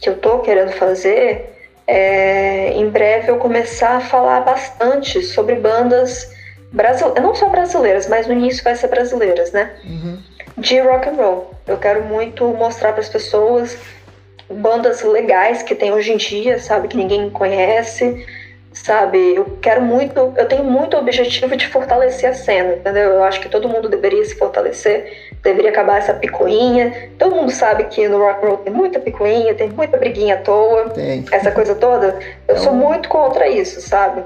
que 0.00 0.08
eu 0.08 0.14
estou 0.14 0.38
querendo 0.40 0.72
fazer, 0.72 1.54
é, 1.86 2.72
em 2.72 2.88
breve 2.88 3.30
eu 3.30 3.36
começar 3.36 3.96
a 3.96 4.00
falar 4.00 4.40
bastante 4.40 5.22
sobre 5.22 5.56
bandas 5.56 6.37
brasileiras, 6.72 7.22
não 7.22 7.34
só 7.34 7.48
brasileiras, 7.48 8.08
mas 8.08 8.26
no 8.26 8.32
início 8.32 8.62
vai 8.62 8.74
ser 8.74 8.88
brasileiras, 8.88 9.52
né? 9.52 9.72
Uhum. 9.84 10.18
De 10.56 10.80
rock 10.80 11.08
and 11.08 11.14
roll. 11.14 11.54
Eu 11.66 11.76
quero 11.76 12.02
muito 12.04 12.44
mostrar 12.48 12.92
para 12.92 13.00
as 13.00 13.08
pessoas 13.08 13.78
bandas 14.50 15.02
legais 15.02 15.62
que 15.62 15.74
tem 15.74 15.92
hoje 15.92 16.12
em 16.12 16.16
dia, 16.16 16.58
sabe, 16.58 16.88
que 16.88 16.96
ninguém 16.96 17.28
conhece, 17.30 18.26
sabe? 18.72 19.34
Eu 19.34 19.58
quero 19.60 19.82
muito, 19.82 20.32
eu 20.36 20.46
tenho 20.46 20.64
muito 20.64 20.96
objetivo 20.96 21.56
de 21.56 21.66
fortalecer 21.68 22.30
a 22.30 22.34
cena, 22.34 22.74
entendeu? 22.74 23.14
Eu 23.14 23.24
acho 23.24 23.40
que 23.40 23.48
todo 23.48 23.68
mundo 23.68 23.88
deveria 23.88 24.24
se 24.24 24.36
fortalecer, 24.36 25.30
deveria 25.42 25.70
acabar 25.70 25.98
essa 25.98 26.14
picuinha. 26.14 27.10
Todo 27.18 27.34
mundo 27.34 27.50
sabe 27.50 27.84
que 27.84 28.08
no 28.08 28.18
rock 28.18 28.44
and 28.44 28.48
roll 28.48 28.58
tem 28.58 28.72
muita 28.72 28.98
picuinha, 28.98 29.54
tem 29.54 29.68
muita 29.68 29.96
briguinha 29.96 30.36
à 30.36 30.38
toa, 30.38 30.90
tem. 30.90 31.24
essa 31.30 31.50
coisa 31.50 31.74
toda. 31.74 32.18
Eu 32.46 32.56
sou 32.58 32.72
muito 32.72 33.08
contra 33.08 33.48
isso, 33.48 33.80
sabe? 33.80 34.22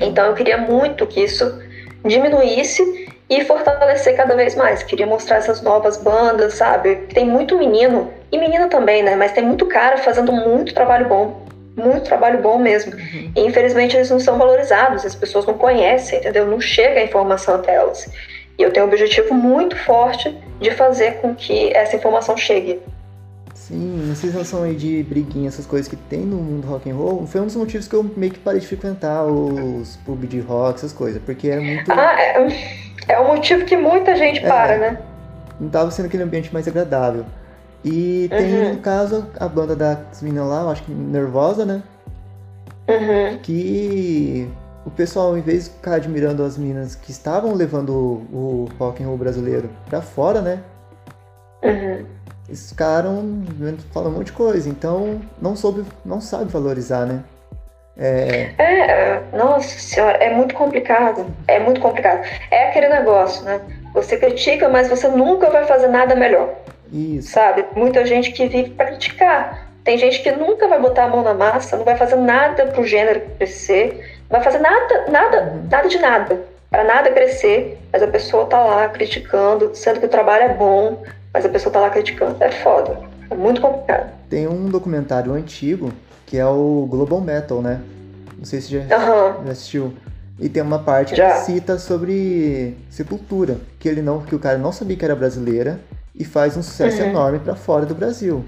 Então 0.00 0.26
eu 0.26 0.34
queria 0.34 0.58
muito 0.58 1.06
que 1.06 1.20
isso 1.20 1.62
diminuísse 2.04 3.08
e 3.28 3.44
fortalecer 3.44 4.16
cada 4.16 4.34
vez 4.34 4.54
mais. 4.54 4.82
Queria 4.82 5.06
mostrar 5.06 5.36
essas 5.36 5.62
novas 5.62 5.96
bandas, 5.96 6.54
sabe? 6.54 6.96
Tem 7.12 7.26
muito 7.26 7.58
menino, 7.58 8.12
e 8.30 8.38
menina 8.38 8.68
também, 8.68 9.02
né? 9.02 9.16
Mas 9.16 9.32
tem 9.32 9.44
muito 9.44 9.66
cara 9.66 9.98
fazendo 9.98 10.32
muito 10.32 10.74
trabalho 10.74 11.08
bom. 11.08 11.46
Muito 11.76 12.04
trabalho 12.04 12.40
bom 12.40 12.58
mesmo. 12.58 12.92
Uhum. 12.94 13.32
E 13.36 13.40
infelizmente 13.40 13.96
eles 13.96 14.10
não 14.10 14.18
são 14.18 14.36
valorizados, 14.36 15.04
as 15.04 15.14
pessoas 15.14 15.46
não 15.46 15.54
conhecem, 15.54 16.18
entendeu? 16.18 16.46
Não 16.46 16.60
chega 16.60 17.00
a 17.00 17.04
informação 17.04 17.54
até 17.54 17.74
elas. 17.74 18.10
E 18.58 18.62
eu 18.62 18.72
tenho 18.72 18.86
um 18.86 18.88
objetivo 18.88 19.32
muito 19.32 19.76
forte 19.76 20.36
de 20.60 20.70
fazer 20.72 21.20
com 21.20 21.34
que 21.34 21.72
essa 21.74 21.96
informação 21.96 22.36
chegue. 22.36 22.80
Sim, 23.68 24.08
essa 24.10 24.22
sensação 24.22 24.62
aí 24.62 24.74
de 24.74 25.02
briguinha, 25.02 25.46
essas 25.46 25.66
coisas 25.66 25.86
que 25.86 25.94
tem 25.94 26.20
no 26.20 26.38
mundo 26.38 26.66
rock 26.66 26.90
and 26.90 26.94
roll, 26.94 27.26
foi 27.26 27.42
um 27.42 27.44
dos 27.44 27.54
motivos 27.54 27.86
que 27.86 27.94
eu 27.94 28.02
meio 28.02 28.32
que 28.32 28.38
parei 28.38 28.60
de 28.60 28.66
frequentar 28.66 29.26
os 29.26 29.96
pub 30.06 30.24
de 30.24 30.40
rock, 30.40 30.78
essas 30.78 30.92
coisas, 30.92 31.20
porque 31.22 31.48
era 31.48 31.60
muito... 31.60 31.92
Ah, 31.92 32.18
é, 32.18 32.48
é 33.08 33.20
o 33.20 33.28
motivo 33.28 33.66
que 33.66 33.76
muita 33.76 34.16
gente 34.16 34.42
é, 34.42 34.48
para, 34.48 34.78
né? 34.78 34.98
Não 35.60 35.68
tava 35.68 35.90
sendo 35.90 36.06
aquele 36.06 36.22
ambiente 36.22 36.50
mais 36.50 36.66
agradável. 36.66 37.26
E 37.84 38.28
tem, 38.30 38.54
uhum. 38.54 38.74
no 38.74 38.80
caso, 38.80 39.26
a 39.38 39.46
banda 39.46 39.76
das 39.76 40.22
meninas 40.22 40.48
lá, 40.48 40.62
eu 40.62 40.70
acho 40.70 40.82
que 40.82 40.90
Nervosa, 40.90 41.66
né? 41.66 41.82
Uhum. 42.88 43.38
Que 43.42 44.48
o 44.86 44.90
pessoal, 44.90 45.36
em 45.36 45.42
vez 45.42 45.64
de 45.64 45.70
ficar 45.72 45.96
admirando 45.96 46.42
as 46.42 46.56
meninas 46.56 46.94
que 46.94 47.10
estavam 47.10 47.54
levando 47.54 47.90
o, 47.90 48.26
o 48.32 48.68
rock 48.78 49.02
and 49.02 49.08
roll 49.08 49.18
brasileiro 49.18 49.68
pra 49.90 50.00
fora, 50.00 50.40
né? 50.40 50.62
Uhum. 51.62 52.06
Eles 52.48 52.70
ficaram 52.70 53.44
falando 53.92 54.14
um 54.14 54.18
monte 54.18 54.26
de 54.26 54.32
coisa, 54.32 54.68
então 54.68 55.20
não 55.40 55.54
soube, 55.54 55.84
não 56.04 56.20
sabe 56.20 56.50
valorizar, 56.50 57.04
né? 57.04 57.22
É... 58.00 58.54
é, 58.58 59.22
nossa 59.32 59.78
senhora, 59.78 60.16
é 60.18 60.32
muito 60.34 60.54
complicado. 60.54 61.26
É 61.46 61.58
muito 61.58 61.80
complicado. 61.80 62.26
É 62.50 62.68
aquele 62.68 62.88
negócio, 62.88 63.44
né? 63.44 63.60
Você 63.92 64.16
critica, 64.16 64.68
mas 64.68 64.88
você 64.88 65.08
nunca 65.08 65.50
vai 65.50 65.66
fazer 65.66 65.88
nada 65.88 66.14
melhor. 66.14 66.54
Isso. 66.92 67.32
Sabe? 67.32 67.66
Muita 67.74 68.06
gente 68.06 68.32
que 68.32 68.46
vive 68.46 68.70
para 68.70 68.86
criticar. 68.86 69.68
Tem 69.84 69.98
gente 69.98 70.22
que 70.22 70.30
nunca 70.32 70.68
vai 70.68 70.80
botar 70.80 71.04
a 71.04 71.08
mão 71.08 71.22
na 71.22 71.34
massa, 71.34 71.76
não 71.76 71.84
vai 71.84 71.96
fazer 71.96 72.16
nada 72.16 72.66
pro 72.66 72.86
gênero 72.86 73.22
crescer, 73.36 74.18
não 74.30 74.38
vai 74.38 74.42
fazer 74.42 74.58
nada, 74.58 75.06
nada, 75.08 75.42
uhum. 75.42 75.68
nada 75.70 75.88
de 75.88 75.98
nada, 75.98 76.42
para 76.70 76.84
nada 76.84 77.10
crescer, 77.10 77.78
mas 77.90 78.02
a 78.02 78.06
pessoa 78.06 78.44
tá 78.46 78.62
lá 78.62 78.88
criticando, 78.88 79.74
sendo 79.74 80.00
que 80.00 80.06
o 80.06 80.10
trabalho 80.10 80.44
é 80.44 80.54
bom, 80.54 81.02
mas 81.32 81.44
a 81.44 81.48
pessoa 81.48 81.72
tá 81.72 81.80
lá 81.80 81.90
criticando. 81.90 82.36
É 82.40 82.50
foda. 82.50 82.98
É 83.30 83.34
muito 83.34 83.60
complicado. 83.60 84.12
Tem 84.28 84.46
um 84.46 84.66
documentário 84.66 85.32
antigo 85.32 85.92
que 86.26 86.36
é 86.36 86.46
o 86.46 86.86
Global 86.88 87.20
Metal, 87.20 87.62
né? 87.62 87.80
Não 88.36 88.44
sei 88.44 88.60
se 88.60 88.70
já, 88.70 88.80
uhum. 88.80 89.46
já 89.46 89.52
assistiu. 89.52 89.94
E 90.38 90.48
tem 90.48 90.62
uma 90.62 90.78
parte 90.78 91.16
já. 91.16 91.30
que 91.30 91.46
cita 91.46 91.78
sobre 91.78 92.76
Sepultura, 92.90 93.56
que 93.80 93.88
ele 93.88 94.02
não, 94.02 94.20
que 94.20 94.34
o 94.34 94.38
cara 94.38 94.58
não 94.58 94.70
sabia 94.70 94.96
que 94.96 95.04
era 95.04 95.16
brasileira 95.16 95.80
e 96.14 96.24
faz 96.24 96.56
um 96.56 96.62
sucesso 96.62 97.02
uhum. 97.02 97.08
enorme 97.08 97.38
para 97.38 97.56
fora 97.56 97.86
do 97.86 97.94
Brasil. 97.94 98.44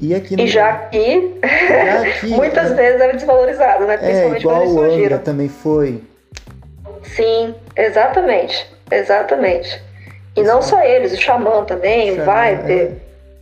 E 0.00 0.14
aqui 0.14 0.36
no... 0.36 0.42
E 0.42 0.46
já 0.46 0.70
aqui, 0.70 1.38
já 1.42 2.00
aqui 2.08 2.26
muitas 2.28 2.70
é... 2.70 2.74
vezes 2.74 3.00
era 3.00 3.12
desvalorizado, 3.12 3.86
né? 3.86 3.94
É, 3.94 3.98
Principalmente 3.98 4.36
é, 4.36 4.40
igual 4.40 4.56
quando 4.60 4.84
eles 4.84 4.96
o 4.96 5.04
Angra 5.04 5.18
também 5.18 5.48
foi. 5.48 6.02
Sim, 7.02 7.54
exatamente, 7.76 8.66
exatamente. 8.90 9.82
E 10.38 10.42
não 10.42 10.62
só 10.62 10.82
eles, 10.82 11.12
o 11.12 11.16
Xamã 11.20 11.64
também, 11.64 12.16
Xamã, 12.16 12.22
o 12.22 12.56
Viper. 12.56 12.92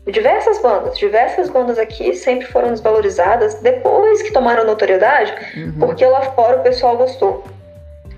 É. 0.07 0.11
Diversas 0.11 0.61
bandas, 0.61 0.97
diversas 0.97 1.51
bandas 1.51 1.79
aqui 1.79 2.15
sempre 2.15 2.47
foram 2.47 2.71
desvalorizadas 2.71 3.55
depois 3.55 4.23
que 4.23 4.33
tomaram 4.33 4.65
notoriedade, 4.65 5.35
uhum. 5.57 5.73
porque 5.81 6.07
lá 6.07 6.23
fora 6.23 6.59
o 6.59 6.63
pessoal 6.63 6.97
gostou. 6.97 7.43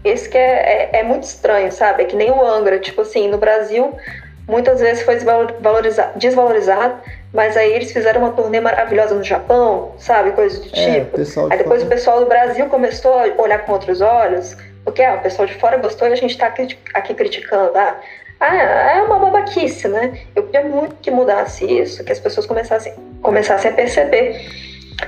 Esse 0.05 0.29
que 0.29 0.37
é, 0.37 0.91
é, 0.93 1.01
é, 1.01 1.03
muito 1.03 1.23
estranho, 1.23 1.73
sabe? 1.73 2.03
É 2.03 2.07
que 2.07 2.15
nem 2.15 2.31
o 2.31 2.45
Angra, 2.45 2.79
tipo 2.79 3.01
assim, 3.01 3.29
no 3.29 3.39
Brasil 3.39 3.95
muitas 4.47 4.81
vezes 4.81 5.03
foi 5.03 5.19
desvalorizado, 6.17 6.95
mas 7.33 7.57
aí 7.57 7.73
eles 7.73 7.93
fizeram 7.93 8.23
uma 8.23 8.33
turnê 8.33 8.61
maravilhosa 8.61 9.15
no 9.15 9.23
Japão, 9.23 9.93
sabe? 9.99 10.33
Coisa 10.33 10.59
do 10.59 10.67
é, 10.75 11.05
tipo. 11.05 11.19
aí 11.51 11.59
depois 11.59 11.83
fora... 11.83 11.85
o 11.85 11.87
pessoal 11.87 12.21
do 12.21 12.27
Brasil 12.27 12.67
começou 12.67 13.13
a 13.13 13.43
olhar 13.43 13.59
com 13.65 13.73
outros 13.73 14.01
olhos, 14.01 14.57
porque 14.85 15.03
ah, 15.03 15.17
o 15.17 15.21
pessoal 15.21 15.47
de 15.47 15.55
fora 15.55 15.77
gostou 15.77 16.09
e 16.09 16.13
a 16.13 16.17
gente 16.17 16.31
está 16.31 16.47
aqui 16.47 17.15
criticando. 17.15 17.77
Ah, 17.77 17.97
ah, 18.41 18.55
é 18.55 19.03
uma 19.03 19.19
babaquice, 19.19 19.89
né? 19.89 20.21
Eu 20.35 20.45
queria 20.45 20.69
muito 20.69 20.97
que 20.97 21.11
mudasse 21.11 21.65
isso, 21.65 22.05
que 22.05 22.13
as 22.13 22.21
pessoas 22.21 22.47
começassem, 22.47 22.95
começassem 23.21 23.71
a 23.71 23.75
perceber 23.75 24.47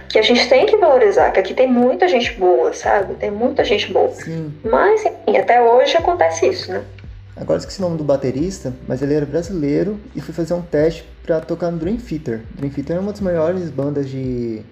que 0.08 0.18
a 0.18 0.22
gente 0.22 0.48
tem 0.48 0.66
que 0.66 0.76
valorizar, 0.76 1.30
que 1.30 1.40
aqui 1.40 1.54
tem 1.54 1.68
muita 1.68 2.08
gente 2.08 2.32
boa, 2.32 2.72
sabe? 2.72 3.14
Tem 3.14 3.30
muita 3.30 3.64
gente 3.64 3.92
boa. 3.92 4.10
Sim. 4.10 4.52
Mas, 4.64 5.04
enfim, 5.04 5.38
até 5.38 5.62
hoje 5.62 5.96
acontece 5.96 6.48
isso, 6.48 6.72
né? 6.72 6.84
Agora 7.36 7.58
esqueci 7.58 7.78
o 7.78 7.82
nome 7.82 7.96
do 7.96 8.04
baterista, 8.04 8.72
mas 8.86 9.00
ele 9.00 9.14
era 9.14 9.24
brasileiro 9.24 9.98
e 10.14 10.20
foi 10.20 10.34
fazer 10.34 10.52
um 10.54 10.62
teste 10.62 11.04
para 11.22 11.40
tocar 11.40 11.70
no 11.70 11.78
Dream 11.78 11.96
Theater. 11.96 12.42
Dream 12.54 12.70
Theater 12.70 12.96
é 12.96 13.00
uma 13.00 13.12
das 13.12 13.20
maiores 13.20 13.70
bandas 13.70 14.08
de, 14.08 14.62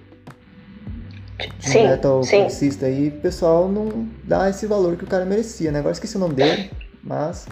de 1.58 1.70
sim, 1.70 1.86
metal 1.86 2.22
sim. 2.24 2.46
aí. 2.82 3.08
O 3.08 3.20
pessoal 3.22 3.68
não 3.68 4.08
dá 4.24 4.50
esse 4.50 4.66
valor 4.66 4.96
que 4.96 5.04
o 5.04 5.06
cara 5.06 5.24
merecia, 5.24 5.70
né? 5.70 5.78
Agora 5.78 5.92
esqueci 5.92 6.16
o 6.16 6.20
nome 6.20 6.34
dele, 6.34 6.70
mas 7.02 7.46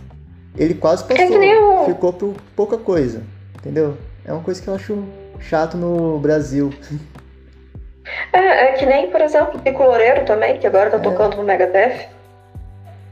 ele 0.56 0.75
quase 0.75 1.04
passou, 1.04 1.42
é 1.42 1.84
ficou 1.86 2.12
por 2.12 2.34
pouca 2.54 2.76
coisa, 2.76 3.22
entendeu? 3.58 3.96
É 4.25 4.32
uma 4.32 4.42
coisa 4.42 4.60
que 4.60 4.68
eu 4.68 4.75
acho 4.75 5.04
chato 5.40 5.76
no 5.76 6.18
Brasil. 6.18 6.72
É, 8.32 8.38
é 8.38 8.72
que 8.72 8.86
nem, 8.86 9.10
por 9.10 9.20
exemplo, 9.20 9.58
o 9.58 9.62
Pico 9.62 9.82
Loureiro 9.82 10.25
também, 10.25 10.58
que 10.58 10.66
agora 10.66 10.90
tá 10.90 10.96
é. 10.96 11.00
tocando 11.00 11.36
no 11.36 11.42
Megadeth. 11.42 12.08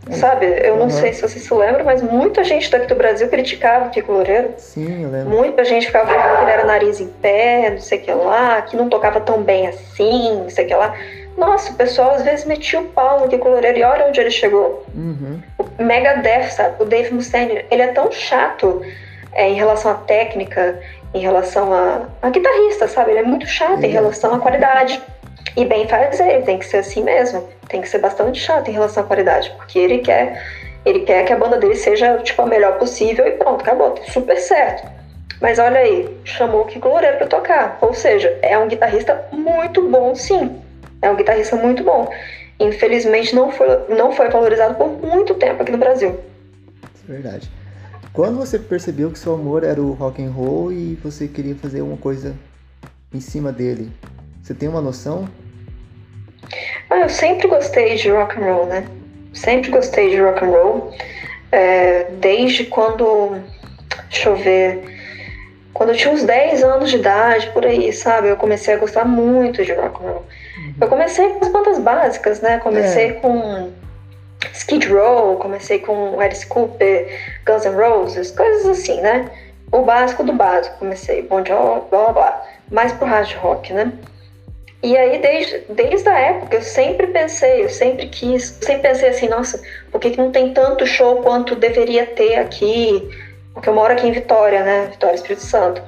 É. 0.08 0.12
Sabe, 0.12 0.46
eu 0.62 0.76
não 0.76 0.84
uhum. 0.84 0.90
sei 0.90 1.14
se 1.14 1.22
você 1.22 1.38
se 1.38 1.54
lembra, 1.54 1.82
mas 1.82 2.02
muita 2.02 2.44
gente 2.44 2.70
daqui 2.70 2.86
do 2.86 2.94
Brasil 2.94 3.26
criticava 3.28 3.86
o 3.86 3.90
Kiko 3.90 4.12
Loureiro. 4.12 4.52
Sim, 4.58 5.04
eu 5.04 5.10
lembro. 5.10 5.30
Muita 5.30 5.64
gente 5.64 5.86
ficava 5.86 6.06
falando 6.06 6.36
que 6.36 6.42
ele 6.42 6.50
era 6.50 6.64
nariz 6.64 7.00
em 7.00 7.08
pé, 7.08 7.70
não 7.70 7.80
sei 7.80 7.98
o 7.98 8.02
que 8.02 8.12
lá, 8.12 8.62
que 8.62 8.76
não 8.76 8.88
tocava 8.88 9.20
tão 9.20 9.42
bem 9.42 9.66
assim, 9.66 10.42
não 10.42 10.50
sei 10.50 10.66
o 10.66 10.68
que 10.68 10.74
lá. 10.74 10.94
Nossa, 11.36 11.72
o 11.72 11.74
pessoal 11.74 12.12
às 12.12 12.22
vezes 12.22 12.44
metia 12.44 12.80
o 12.80 12.86
pau 12.86 13.20
no 13.20 13.28
Kiko 13.28 13.48
Loureiro 13.48 13.78
e 13.78 13.82
olha 13.82 14.06
onde 14.06 14.20
ele 14.20 14.30
chegou. 14.30 14.84
Uhum. 14.94 15.40
O 15.58 15.82
Megadeth, 15.82 16.50
sabe? 16.50 16.82
O 16.82 16.84
Dave 16.84 17.12
Mustaine, 17.12 17.64
ele 17.70 17.82
é 17.82 17.88
tão 17.88 18.10
chato 18.12 18.82
é, 19.32 19.48
em 19.48 19.54
relação 19.54 19.90
à 19.90 19.94
técnica, 19.94 20.80
em 21.12 21.20
relação 21.20 21.72
a, 21.72 22.02
a 22.22 22.30
guitarrista, 22.30 22.86
sabe? 22.86 23.10
Ele 23.10 23.20
é 23.20 23.24
muito 23.24 23.46
chato 23.46 23.82
em 23.82 23.90
relação 23.90 24.34
à 24.34 24.38
qualidade. 24.38 25.02
E 25.56 25.64
bem 25.64 25.86
fazer, 25.86 26.28
ele 26.28 26.42
tem 26.42 26.58
que 26.58 26.66
ser 26.66 26.78
assim 26.78 27.02
mesmo. 27.02 27.48
Tem 27.68 27.80
que 27.80 27.88
ser 27.88 27.98
bastante 27.98 28.40
chato 28.40 28.68
em 28.68 28.72
relação 28.72 29.02
à 29.02 29.06
qualidade, 29.06 29.50
porque 29.56 29.78
ele 29.78 29.98
quer, 29.98 30.42
ele 30.84 31.00
quer 31.00 31.24
que 31.24 31.32
a 31.32 31.36
banda 31.36 31.56
dele 31.58 31.76
seja 31.76 32.18
tipo 32.18 32.42
a 32.42 32.46
melhor 32.46 32.78
possível 32.78 33.26
e 33.26 33.32
pronto, 33.32 33.62
acabou, 33.62 33.90
tá 33.90 34.02
super 34.04 34.36
certo. 34.36 34.88
Mas 35.40 35.58
olha 35.58 35.80
aí, 35.80 36.16
chamou 36.24 36.62
o 36.62 36.64
Kiko 36.64 36.88
Loureiro 36.88 37.18
pra 37.18 37.26
tocar. 37.26 37.78
Ou 37.80 37.92
seja, 37.92 38.36
é 38.40 38.56
um 38.56 38.68
guitarrista 38.68 39.26
muito 39.32 39.82
bom, 39.88 40.14
sim. 40.14 40.60
É 41.04 41.10
um 41.10 41.16
guitarrista 41.16 41.54
muito 41.54 41.84
bom. 41.84 42.10
Infelizmente 42.58 43.34
não 43.34 43.52
foi, 43.52 43.68
não 43.90 44.10
foi 44.10 44.30
valorizado 44.30 44.74
por 44.76 44.88
muito 44.88 45.34
tempo 45.34 45.62
aqui 45.62 45.70
no 45.70 45.76
Brasil. 45.76 46.18
É 47.06 47.12
verdade. 47.12 47.50
Quando 48.10 48.38
você 48.38 48.58
percebeu 48.58 49.10
que 49.10 49.18
seu 49.18 49.34
amor 49.34 49.64
era 49.64 49.82
o 49.82 49.92
rock 49.92 50.22
and 50.22 50.30
roll 50.30 50.72
e 50.72 50.94
você 51.02 51.28
queria 51.28 51.54
fazer 51.56 51.82
uma 51.82 51.98
coisa 51.98 52.34
em 53.12 53.20
cima 53.20 53.52
dele, 53.52 53.92
você 54.42 54.54
tem 54.54 54.66
uma 54.66 54.80
noção? 54.80 55.28
Ah, 56.88 57.00
eu 57.00 57.08
sempre 57.10 57.48
gostei 57.48 57.96
de 57.96 58.08
rock 58.08 58.38
and 58.38 58.44
roll, 58.44 58.66
né? 58.66 58.86
Sempre 59.34 59.70
gostei 59.70 60.08
de 60.08 60.20
rock 60.22 60.42
and 60.42 60.48
roll. 60.48 60.94
É, 61.52 62.04
desde 62.18 62.64
quando, 62.64 63.36
deixa 64.08 64.30
eu 64.30 64.36
ver, 64.36 64.82
quando 65.74 65.90
eu 65.90 65.96
tinha 65.96 66.14
uns 66.14 66.22
10 66.22 66.62
anos 66.62 66.90
de 66.90 66.96
idade, 66.96 67.50
por 67.50 67.66
aí, 67.66 67.92
sabe? 67.92 68.28
Eu 68.28 68.36
comecei 68.36 68.72
a 68.72 68.78
gostar 68.78 69.04
muito 69.04 69.62
de 69.62 69.72
rock 69.72 70.02
and 70.02 70.08
roll. 70.08 70.26
Uhum. 70.56 70.74
Eu 70.80 70.88
comecei 70.88 71.28
com 71.30 71.44
as 71.44 71.52
bandas 71.52 71.78
básicas, 71.78 72.40
né? 72.40 72.58
Comecei 72.58 73.08
é. 73.08 73.12
com 73.14 73.72
Skid 74.52 74.86
Row, 74.88 75.36
comecei 75.36 75.78
com 75.78 76.20
Alice 76.20 76.46
Cooper, 76.46 77.08
Guns 77.46 77.64
N' 77.64 77.76
Roses, 77.76 78.30
coisas 78.30 78.66
assim, 78.66 79.00
né? 79.00 79.30
O 79.72 79.82
básico 79.82 80.22
do 80.22 80.32
básico. 80.32 80.78
Comecei 80.78 81.22
Bon 81.22 81.44
Jovi, 81.44 81.82
blá 81.90 82.04
blá 82.04 82.12
blá. 82.12 82.42
Mais 82.70 82.92
pro 82.92 83.06
hard 83.06 83.34
rock, 83.36 83.72
né? 83.72 83.92
E 84.84 84.98
aí, 84.98 85.18
desde, 85.18 85.64
desde 85.70 86.06
a 86.10 86.18
época, 86.18 86.56
eu 86.56 86.62
sempre 86.62 87.06
pensei, 87.06 87.64
eu 87.64 87.70
sempre 87.70 88.06
quis, 88.06 88.58
sempre 88.60 88.90
pensei 88.90 89.08
assim, 89.08 89.28
nossa, 89.28 89.58
por 89.90 89.98
que, 89.98 90.10
que 90.10 90.18
não 90.18 90.30
tem 90.30 90.52
tanto 90.52 90.86
show 90.86 91.22
quanto 91.22 91.54
deveria 91.54 92.04
ter 92.04 92.34
aqui? 92.34 93.08
Porque 93.54 93.66
eu 93.66 93.72
moro 93.72 93.94
aqui 93.94 94.06
em 94.06 94.12
Vitória, 94.12 94.62
né? 94.62 94.88
Vitória, 94.90 95.14
Espírito 95.14 95.40
Santo. 95.40 95.82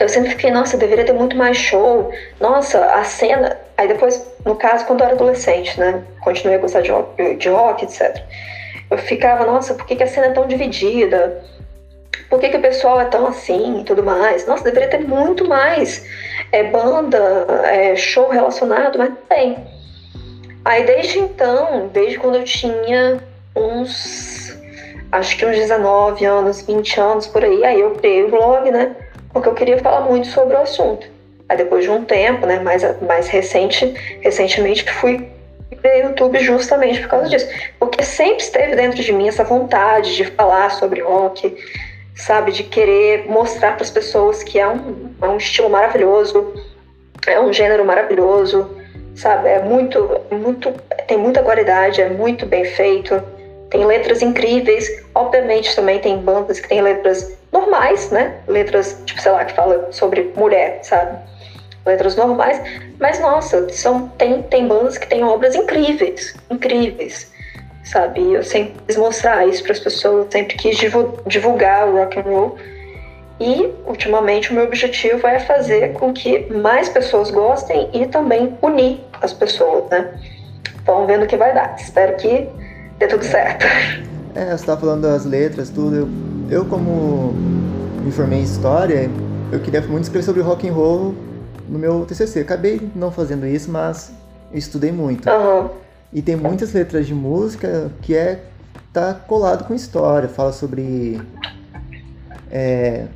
Eu 0.00 0.08
sempre 0.08 0.30
fiquei, 0.30 0.50
nossa, 0.50 0.76
deveria 0.76 1.04
ter 1.04 1.12
muito 1.12 1.36
mais 1.36 1.56
show. 1.56 2.12
Nossa, 2.40 2.84
a 2.86 3.04
cena. 3.04 3.56
Aí 3.76 3.88
depois, 3.88 4.26
no 4.44 4.56
caso, 4.56 4.84
quando 4.86 5.00
eu 5.00 5.06
era 5.06 5.14
adolescente, 5.14 5.78
né? 5.78 6.02
Continuei 6.20 6.58
a 6.58 6.60
gostar 6.60 6.82
de 6.82 6.90
rock, 6.90 7.36
de 7.36 7.48
rock 7.48 7.84
etc. 7.84 8.22
Eu 8.90 8.98
ficava, 8.98 9.44
nossa, 9.44 9.74
por 9.74 9.86
que, 9.86 9.96
que 9.96 10.02
a 10.02 10.06
cena 10.06 10.26
é 10.26 10.30
tão 10.30 10.46
dividida? 10.46 11.42
Por 12.28 12.40
que, 12.40 12.48
que 12.48 12.56
o 12.56 12.62
pessoal 12.62 13.00
é 13.00 13.04
tão 13.04 13.26
assim 13.26 13.80
e 13.80 13.84
tudo 13.84 14.02
mais? 14.02 14.46
Nossa, 14.46 14.64
deveria 14.64 14.88
ter 14.88 15.00
muito 15.00 15.46
mais 15.46 16.04
é, 16.50 16.64
banda, 16.64 17.18
é, 17.64 17.94
show 17.94 18.28
relacionado, 18.28 18.98
mas 18.98 19.12
tem. 19.28 19.56
Aí 20.64 20.84
desde 20.84 21.20
então, 21.20 21.88
desde 21.92 22.18
quando 22.18 22.36
eu 22.36 22.44
tinha 22.44 23.20
uns, 23.54 24.58
acho 25.12 25.36
que 25.36 25.46
uns 25.46 25.56
19 25.56 26.24
anos, 26.24 26.62
20 26.62 27.00
anos 27.00 27.26
por 27.28 27.44
aí, 27.44 27.64
aí 27.64 27.80
eu 27.80 27.92
criei 27.92 28.24
o 28.24 28.30
blog, 28.30 28.70
né? 28.70 28.94
Porque 29.36 29.50
eu 29.50 29.54
queria 29.54 29.76
falar 29.76 30.00
muito 30.00 30.28
sobre 30.28 30.56
o 30.56 30.60
assunto. 30.62 31.06
Aí 31.46 31.58
depois 31.58 31.84
de 31.84 31.90
um 31.90 32.02
tempo, 32.02 32.46
né, 32.46 32.58
mais, 32.58 32.82
mais 33.02 33.28
recente, 33.28 33.92
recentemente 34.22 34.90
fui 34.90 35.28
para 35.82 35.94
YouTube 35.98 36.38
justamente 36.38 37.00
por 37.00 37.08
causa 37.10 37.28
disso. 37.28 37.46
Porque 37.78 38.02
sempre 38.02 38.42
esteve 38.42 38.74
dentro 38.74 39.02
de 39.02 39.12
mim 39.12 39.28
essa 39.28 39.44
vontade 39.44 40.16
de 40.16 40.24
falar 40.24 40.70
sobre 40.70 41.02
rock, 41.02 41.54
sabe? 42.14 42.50
De 42.50 42.62
querer 42.62 43.26
mostrar 43.28 43.72
para 43.72 43.82
as 43.82 43.90
pessoas 43.90 44.42
que 44.42 44.58
é 44.58 44.66
um, 44.66 45.10
é 45.20 45.28
um 45.28 45.36
estilo 45.36 45.68
maravilhoso, 45.68 46.54
é 47.26 47.38
um 47.38 47.52
gênero 47.52 47.84
maravilhoso, 47.84 48.70
sabe? 49.14 49.50
É 49.50 49.62
muito, 49.62 50.18
muito, 50.32 50.72
tem 51.06 51.18
muita 51.18 51.42
qualidade, 51.42 52.00
é 52.00 52.08
muito 52.08 52.46
bem 52.46 52.64
feito, 52.64 53.22
tem 53.70 53.84
letras 53.84 54.22
incríveis. 54.22 54.88
Obviamente 55.14 55.74
também 55.74 55.98
tem 55.98 56.18
bandas 56.18 56.60
que 56.60 56.68
têm 56.68 56.82
letras 56.82 57.36
normais, 57.52 58.10
né? 58.10 58.36
Letras, 58.46 59.00
tipo, 59.06 59.20
sei 59.20 59.32
lá, 59.32 59.44
que 59.44 59.54
fala 59.54 59.90
sobre 59.92 60.32
mulher, 60.36 60.80
sabe? 60.82 61.18
Letras 61.84 62.16
normais, 62.16 62.60
mas 62.98 63.20
nossa, 63.20 63.68
são, 63.68 64.08
tem, 64.08 64.42
tem 64.42 64.66
bandas 64.66 64.98
que 64.98 65.06
têm 65.06 65.22
obras 65.22 65.54
incríveis, 65.54 66.34
incríveis 66.50 67.30
sabe? 67.86 68.32
Eu 68.32 68.42
sempre 68.42 68.74
quis 68.86 68.96
mostrar 68.96 69.46
isso 69.46 69.62
para 69.62 69.72
as 69.72 69.80
pessoas, 69.80 70.26
sempre 70.30 70.56
quis 70.56 70.76
divulgar 71.26 71.88
o 71.88 71.96
rock 71.96 72.18
and 72.18 72.22
roll. 72.22 72.58
E 73.38 73.70
ultimamente 73.86 74.50
o 74.50 74.54
meu 74.54 74.64
objetivo 74.64 75.26
é 75.26 75.38
fazer 75.38 75.92
com 75.92 76.12
que 76.12 76.50
mais 76.52 76.88
pessoas 76.88 77.30
gostem 77.30 77.88
e 77.92 78.06
também 78.06 78.56
unir 78.62 79.00
as 79.20 79.32
pessoas, 79.32 79.88
né? 79.90 80.10
Vamos 80.84 81.06
vendo 81.06 81.24
o 81.24 81.26
que 81.26 81.36
vai 81.36 81.54
dar. 81.54 81.76
Espero 81.78 82.16
que 82.16 82.48
dê 82.98 83.06
tudo 83.06 83.24
certo. 83.24 83.64
É, 84.34 84.46
você 84.46 84.54
estava 84.54 84.80
falando 84.80 85.02
das 85.02 85.24
letras, 85.24 85.70
tudo. 85.70 85.96
Eu, 85.96 86.08
eu 86.50 86.64
como 86.64 87.32
me 88.04 88.10
formei 88.12 88.40
em 88.40 88.42
história, 88.42 89.10
eu 89.50 89.60
queria 89.60 89.80
muito 89.82 90.04
escrever 90.04 90.24
sobre 90.24 90.42
rock 90.42 90.68
and 90.68 90.72
roll 90.72 91.14
no 91.68 91.78
meu 91.78 92.04
TCC. 92.04 92.40
Acabei 92.40 92.90
não 92.94 93.10
fazendo 93.10 93.46
isso, 93.46 93.70
mas 93.70 94.12
estudei 94.52 94.92
muito. 94.92 95.28
Uhum. 95.28 95.70
E 96.12 96.22
tem 96.22 96.36
muitas 96.36 96.72
letras 96.72 97.06
de 97.06 97.14
música 97.14 97.90
que 98.02 98.14
é 98.14 98.40
tá 98.92 99.12
colado 99.12 99.64
com 99.64 99.74
história, 99.74 100.28
fala 100.28 100.52
sobre 100.52 101.20
é, 102.50 103.06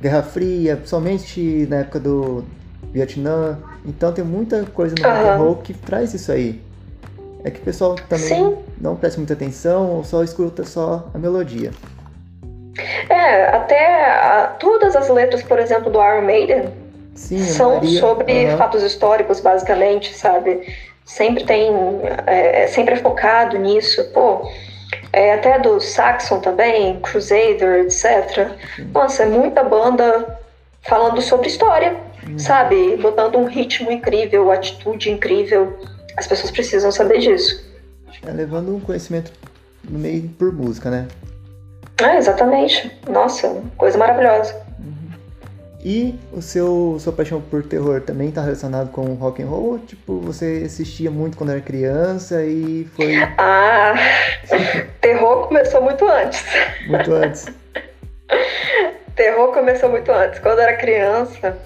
Guerra 0.00 0.22
Fria, 0.22 0.76
principalmente 0.76 1.66
na 1.70 1.76
época 1.76 2.00
do 2.00 2.44
Vietnã. 2.92 3.58
Então 3.86 4.12
tem 4.12 4.24
muita 4.24 4.64
coisa 4.64 4.94
no 4.98 5.02
rock 5.02 5.28
and 5.28 5.36
roll 5.36 5.56
que 5.56 5.74
traz 5.74 6.12
isso 6.14 6.30
aí. 6.30 6.60
É 7.44 7.50
que 7.50 7.60
o 7.60 7.62
pessoal 7.62 7.94
também 8.08 8.26
Sim. 8.26 8.56
não 8.80 8.96
presta 8.96 9.18
muita 9.18 9.34
atenção 9.34 9.90
ou 9.90 10.04
só 10.04 10.24
escuta 10.24 10.64
só 10.64 11.08
a 11.14 11.18
melodia. 11.18 11.70
É, 13.08 13.48
até 13.48 14.10
a, 14.10 14.56
todas 14.58 14.96
as 14.96 15.08
letras, 15.08 15.42
por 15.42 15.58
exemplo, 15.58 15.92
do 15.92 16.02
Iron 16.02 16.22
Maiden 16.22 16.72
Sim, 17.14 17.38
são 17.44 17.74
Maria, 17.74 18.00
sobre 18.00 18.46
uhum. 18.46 18.56
fatos 18.56 18.82
históricos, 18.82 19.40
basicamente, 19.40 20.12
sabe? 20.14 20.66
sempre 21.04 21.44
tem, 21.44 21.70
é, 22.26 22.62
é, 22.62 22.66
sempre 22.66 22.94
é 22.94 22.96
focado 22.96 23.58
nisso, 23.58 24.02
pô, 24.12 24.50
é, 25.12 25.34
até 25.34 25.58
do 25.58 25.80
Saxon 25.80 26.40
também, 26.40 26.98
Crusader, 27.00 27.84
etc. 27.84 28.50
Nossa, 28.92 29.24
é 29.24 29.26
muita 29.26 29.62
banda 29.62 30.40
falando 30.82 31.20
sobre 31.20 31.48
história, 31.48 31.96
uhum. 32.26 32.38
sabe? 32.38 32.96
Botando 32.96 33.36
um 33.36 33.44
ritmo 33.44 33.90
incrível, 33.90 34.50
atitude 34.50 35.10
incrível. 35.10 35.78
As 36.16 36.26
pessoas 36.26 36.50
precisam 36.50 36.90
saber 36.92 37.18
disso. 37.18 37.64
É, 38.26 38.30
levando 38.30 38.74
um 38.74 38.80
conhecimento 38.80 39.32
no 39.88 39.98
meio 39.98 40.28
por 40.38 40.52
música, 40.52 40.90
né? 40.90 41.08
É, 42.02 42.16
exatamente. 42.16 42.90
Nossa, 43.08 43.62
coisa 43.76 43.98
maravilhosa. 43.98 44.64
E 45.84 46.18
o 46.32 46.40
seu 46.40 46.96
sua 46.98 47.12
paixão 47.12 47.42
por 47.42 47.62
terror 47.62 48.00
também 48.00 48.30
está 48.30 48.40
relacionado 48.40 48.90
com 48.90 49.02
rock 49.14 49.42
and 49.42 49.46
roll? 49.46 49.78
Tipo, 49.80 50.18
você 50.18 50.62
assistia 50.64 51.10
muito 51.10 51.36
quando 51.36 51.50
era 51.50 51.60
criança 51.60 52.42
e 52.42 52.88
foi 52.96 53.16
Ah, 53.36 53.94
terror 55.02 55.46
começou 55.46 55.82
muito 55.82 56.08
antes. 56.08 56.42
Muito 56.86 57.12
antes. 57.12 57.46
terror 59.14 59.52
começou 59.52 59.90
muito 59.90 60.10
antes. 60.10 60.38
Quando 60.38 60.58
eu 60.58 60.64
era 60.64 60.76
criança, 60.78 61.58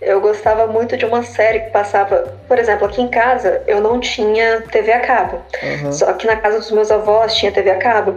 eu 0.00 0.20
gostava 0.20 0.66
muito 0.66 0.96
de 0.96 1.04
uma 1.04 1.22
série 1.22 1.60
que 1.60 1.70
passava, 1.70 2.36
por 2.46 2.58
exemplo, 2.58 2.86
aqui 2.86 3.00
em 3.00 3.08
casa 3.08 3.62
eu 3.66 3.80
não 3.80 4.00
tinha 4.00 4.62
TV 4.62 4.92
a 4.92 5.00
cabo. 5.00 5.42
Uhum. 5.62 5.92
Só 5.92 6.12
que 6.12 6.26
na 6.26 6.36
casa 6.36 6.58
dos 6.58 6.70
meus 6.70 6.90
avós 6.90 7.34
tinha 7.34 7.52
TV 7.52 7.70
a 7.70 7.78
cabo. 7.78 8.16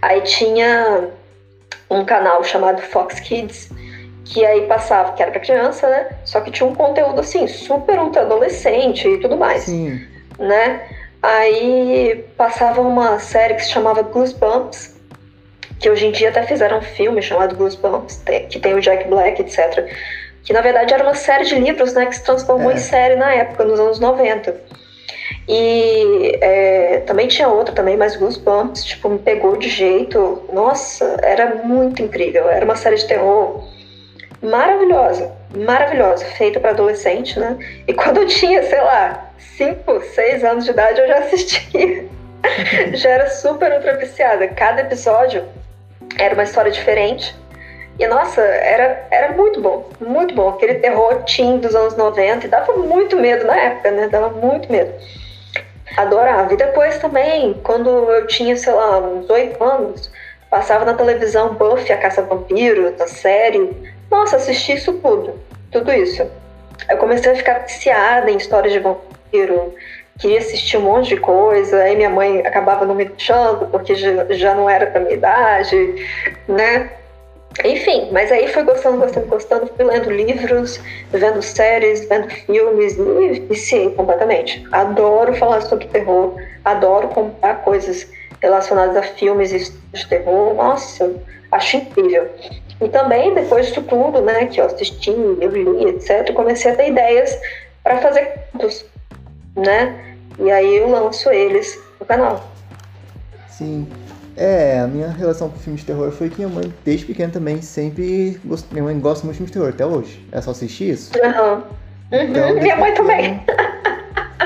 Aí 0.00 0.20
tinha 0.22 1.08
um 1.90 2.04
canal 2.04 2.42
chamado 2.42 2.80
Fox 2.82 3.20
Kids 3.20 3.70
que 4.24 4.44
aí 4.44 4.66
passava, 4.66 5.12
que 5.12 5.22
era 5.22 5.30
pra 5.30 5.40
criança, 5.40 5.88
né? 5.88 6.08
Só 6.24 6.40
que 6.40 6.50
tinha 6.50 6.66
um 6.66 6.74
conteúdo 6.74 7.20
assim, 7.20 7.46
super 7.46 7.98
ultra 7.98 8.22
adolescente 8.22 9.06
e 9.06 9.18
tudo 9.18 9.36
mais. 9.36 9.64
Sim. 9.64 10.00
Né? 10.38 10.80
Aí 11.22 12.24
passava 12.36 12.80
uma 12.80 13.18
série 13.18 13.54
que 13.54 13.64
se 13.64 13.70
chamava 13.70 14.02
Goosebumps, 14.02 14.96
que 15.78 15.90
hoje 15.90 16.06
em 16.06 16.12
dia 16.12 16.30
até 16.30 16.42
fizeram 16.44 16.78
um 16.78 16.82
filme 16.82 17.20
chamado 17.20 17.56
Goosebumps, 17.56 18.22
que 18.48 18.58
tem 18.58 18.74
o 18.74 18.80
Jack 18.80 19.08
Black, 19.08 19.40
etc. 19.42 19.86
Que 20.42 20.52
na 20.52 20.60
verdade 20.60 20.92
era 20.92 21.02
uma 21.02 21.14
série 21.14 21.44
de 21.44 21.54
livros, 21.54 21.94
né? 21.94 22.06
Que 22.06 22.16
se 22.16 22.24
transformou 22.24 22.70
é. 22.70 22.74
em 22.74 22.78
série 22.78 23.16
na 23.16 23.32
época, 23.32 23.64
nos 23.64 23.78
anos 23.78 23.98
90. 23.98 24.54
E 25.48 26.38
é, 26.40 27.02
também 27.06 27.28
tinha 27.28 27.48
outra 27.48 27.74
também, 27.74 27.96
mas 27.96 28.16
Goosebumps, 28.16 28.84
tipo, 28.84 29.08
me 29.08 29.18
pegou 29.18 29.56
de 29.56 29.68
jeito. 29.68 30.42
Nossa, 30.52 31.16
era 31.22 31.54
muito 31.64 32.02
incrível. 32.02 32.48
Era 32.48 32.64
uma 32.64 32.76
série 32.76 32.96
de 32.96 33.06
terror 33.06 33.64
maravilhosa, 34.42 35.32
maravilhosa, 35.56 36.24
feita 36.24 36.58
para 36.58 36.70
adolescente, 36.70 37.38
né? 37.38 37.56
E 37.86 37.94
quando 37.94 38.18
eu 38.18 38.26
tinha, 38.26 38.62
sei 38.64 38.80
lá, 38.80 39.30
5, 39.56 40.00
6 40.00 40.44
anos 40.44 40.64
de 40.64 40.72
idade, 40.72 41.00
eu 41.00 41.08
já 41.08 41.18
assistia. 41.18 42.06
já 42.94 43.10
era 43.10 43.30
super 43.30 43.72
ultra 43.72 43.96
viciada. 43.96 44.48
Cada 44.48 44.82
episódio 44.82 45.44
era 46.18 46.34
uma 46.34 46.42
história 46.42 46.70
diferente. 46.70 47.34
E 47.98 48.06
nossa, 48.06 48.40
era, 48.40 49.06
era 49.10 49.32
muito 49.34 49.60
bom, 49.60 49.88
muito 50.00 50.34
bom. 50.34 50.48
Aquele 50.48 50.74
terror 50.74 51.22
teen 51.24 51.58
dos 51.58 51.74
anos 51.74 51.96
90 51.96 52.46
e 52.46 52.48
dava 52.48 52.72
muito 52.74 53.16
medo 53.16 53.46
na 53.46 53.56
época, 53.56 53.90
né? 53.90 54.08
Dava 54.08 54.30
muito 54.30 54.70
medo. 54.70 54.92
Adorava. 55.96 56.52
E 56.52 56.56
depois 56.56 56.98
também, 56.98 57.54
quando 57.62 57.88
eu 57.88 58.26
tinha, 58.26 58.56
sei 58.56 58.72
lá, 58.72 58.98
uns 58.98 59.28
8 59.28 59.62
anos, 59.62 60.10
passava 60.50 60.84
na 60.84 60.94
televisão 60.94 61.54
Buffy, 61.54 61.92
a 61.92 61.98
Caça-Vampiro, 61.98 62.94
a 62.98 63.06
série. 63.06 63.70
Nossa, 64.10 64.36
assisti 64.36 64.72
isso 64.72 64.94
tudo, 64.94 65.38
tudo 65.70 65.92
isso. 65.92 66.26
Eu 66.88 66.96
comecei 66.96 67.32
a 67.32 67.36
ficar 67.36 67.58
viciada 67.60 68.30
em 68.30 68.36
histórias 68.36 68.72
de 68.72 68.78
vampiro, 68.78 69.74
queria 70.18 70.38
assistir 70.38 70.76
um 70.76 70.82
monte 70.82 71.10
de 71.10 71.16
coisa, 71.16 71.82
aí 71.82 71.96
minha 71.96 72.10
mãe 72.10 72.40
acabava 72.46 72.84
não 72.84 72.94
me 72.94 73.04
deixando 73.04 73.66
porque 73.66 73.94
já 73.94 74.54
não 74.54 74.68
era 74.68 74.86
pra 74.86 75.00
minha 75.00 75.14
idade, 75.14 75.76
né? 76.48 76.90
Enfim, 77.64 78.08
mas 78.10 78.32
aí 78.32 78.48
foi 78.48 78.62
gostando, 78.62 78.98
gostando, 78.98 79.26
gostando, 79.26 79.66
fui 79.76 79.84
lendo 79.84 80.10
livros, 80.10 80.80
vendo 81.10 81.42
séries, 81.42 82.08
vendo 82.08 82.28
filmes 82.30 82.96
e 82.96 83.40
viciei 83.40 83.90
completamente. 83.90 84.66
Adoro 84.72 85.34
falar 85.34 85.60
sobre 85.60 85.86
terror, 85.86 86.34
adoro 86.64 87.08
comprar 87.08 87.62
coisas 87.62 88.08
relacionadas 88.40 88.96
a 88.96 89.02
filmes 89.02 89.50
de 89.92 90.08
terror, 90.08 90.54
nossa, 90.54 91.12
acho 91.52 91.76
incrível. 91.76 92.28
E 92.80 92.88
também, 92.88 93.32
depois 93.34 93.66
disso 93.66 93.82
tudo, 93.82 94.20
né, 94.22 94.46
que 94.46 94.60
eu 94.60 94.64
assisti, 94.66 95.10
eu 95.10 95.50
li, 95.50 95.88
etc., 95.90 96.32
comecei 96.32 96.72
a 96.72 96.76
ter 96.76 96.88
ideias 96.88 97.38
para 97.84 97.98
fazer 97.98 98.32
contos, 98.52 98.84
né? 99.54 100.16
E 100.38 100.50
aí 100.50 100.78
eu 100.78 100.88
lanço 100.88 101.30
eles 101.30 101.78
no 102.00 102.06
canal. 102.06 102.42
Sim. 103.48 103.86
É, 104.36 104.80
a 104.80 104.86
minha 104.86 105.08
relação 105.08 105.48
com 105.48 105.58
filmes 105.58 105.80
de 105.80 105.86
terror 105.86 106.10
foi 106.10 106.30
que 106.30 106.36
minha 106.36 106.48
mãe, 106.48 106.72
desde 106.84 107.06
pequena 107.06 107.32
também, 107.32 107.60
sempre. 107.60 108.40
Gost... 108.44 108.66
Minha 108.72 108.84
mãe 108.84 108.98
gosta 108.98 109.24
muito 109.24 109.34
de 109.34 109.38
filmes 109.38 109.50
de 109.50 109.58
terror, 109.58 109.68
até 109.68 109.84
hoje. 109.84 110.26
É 110.32 110.40
só 110.40 110.52
assistir 110.52 110.90
isso? 110.90 111.12
Uhum. 111.18 111.54
Uhum. 111.54 111.62
Então, 112.12 112.54
minha 112.54 112.76
mãe 112.76 112.94
também. 112.94 113.42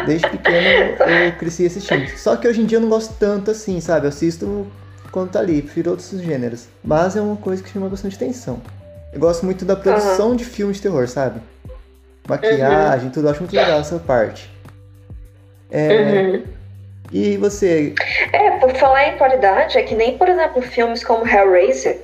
Desde 0.05 0.29
pequeno 0.29 0.97
eu 1.01 1.33
cresci 1.39 1.67
assistindo. 1.67 2.09
Só 2.17 2.37
que 2.37 2.47
hoje 2.47 2.63
em 2.63 2.67
dia 2.67 2.79
eu 2.79 2.83
não 2.83 2.89
gosto 2.89 3.15
tanto 3.19 3.51
assim, 3.51 3.81
sabe? 3.81 4.07
Eu 4.07 4.11
assisto 4.11 4.67
quando 5.11 5.31
tá 5.31 5.41
ali, 5.41 5.63
prefiro 5.63 5.91
outros 5.91 6.11
gêneros. 6.11 6.69
Mas 6.83 7.17
é 7.17 7.21
uma 7.21 7.37
coisa 7.37 7.63
que 7.63 7.71
chama 7.71 7.89
bastante 7.89 8.17
atenção. 8.17 8.61
Eu 9.13 9.21
gosto 9.21 9.45
muito 9.45 9.65
da 9.65 9.75
produção 9.77 10.31
uhum. 10.31 10.37
de 10.37 10.45
filmes 10.45 10.77
de 10.77 10.83
terror, 10.83 11.09
sabe? 11.09 11.41
Maquiagem, 12.29 13.07
uhum. 13.07 13.13
tudo, 13.13 13.27
eu 13.27 13.31
acho 13.31 13.41
muito 13.41 13.55
legal 13.55 13.81
essa 13.81 13.99
parte. 13.99 14.51
É... 15.71 16.43
Uhum. 17.13 17.21
E 17.21 17.37
você? 17.37 17.95
É, 18.33 18.51
por 18.53 18.75
falar 18.75 19.09
em 19.09 19.17
qualidade, 19.17 19.79
é 19.79 19.83
que 19.83 19.95
nem, 19.95 20.17
por 20.17 20.29
exemplo, 20.29 20.63
filmes 20.63 21.05
como 21.05 21.27
Hellraiser. 21.27 22.01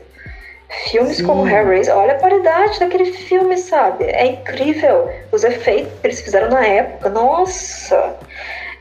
Filmes 0.90 1.18
Sim. 1.18 1.26
como 1.26 1.46
Hellraiser, 1.46 1.94
olha 1.96 2.12
a 2.12 2.18
qualidade 2.18 2.80
daquele 2.80 3.12
filme, 3.12 3.56
sabe? 3.58 4.04
É 4.04 4.26
incrível. 4.26 5.10
Os 5.30 5.44
efeitos 5.44 5.92
que 6.00 6.06
eles 6.06 6.20
fizeram 6.20 6.48
na 6.48 6.64
época, 6.64 7.10
nossa! 7.10 8.16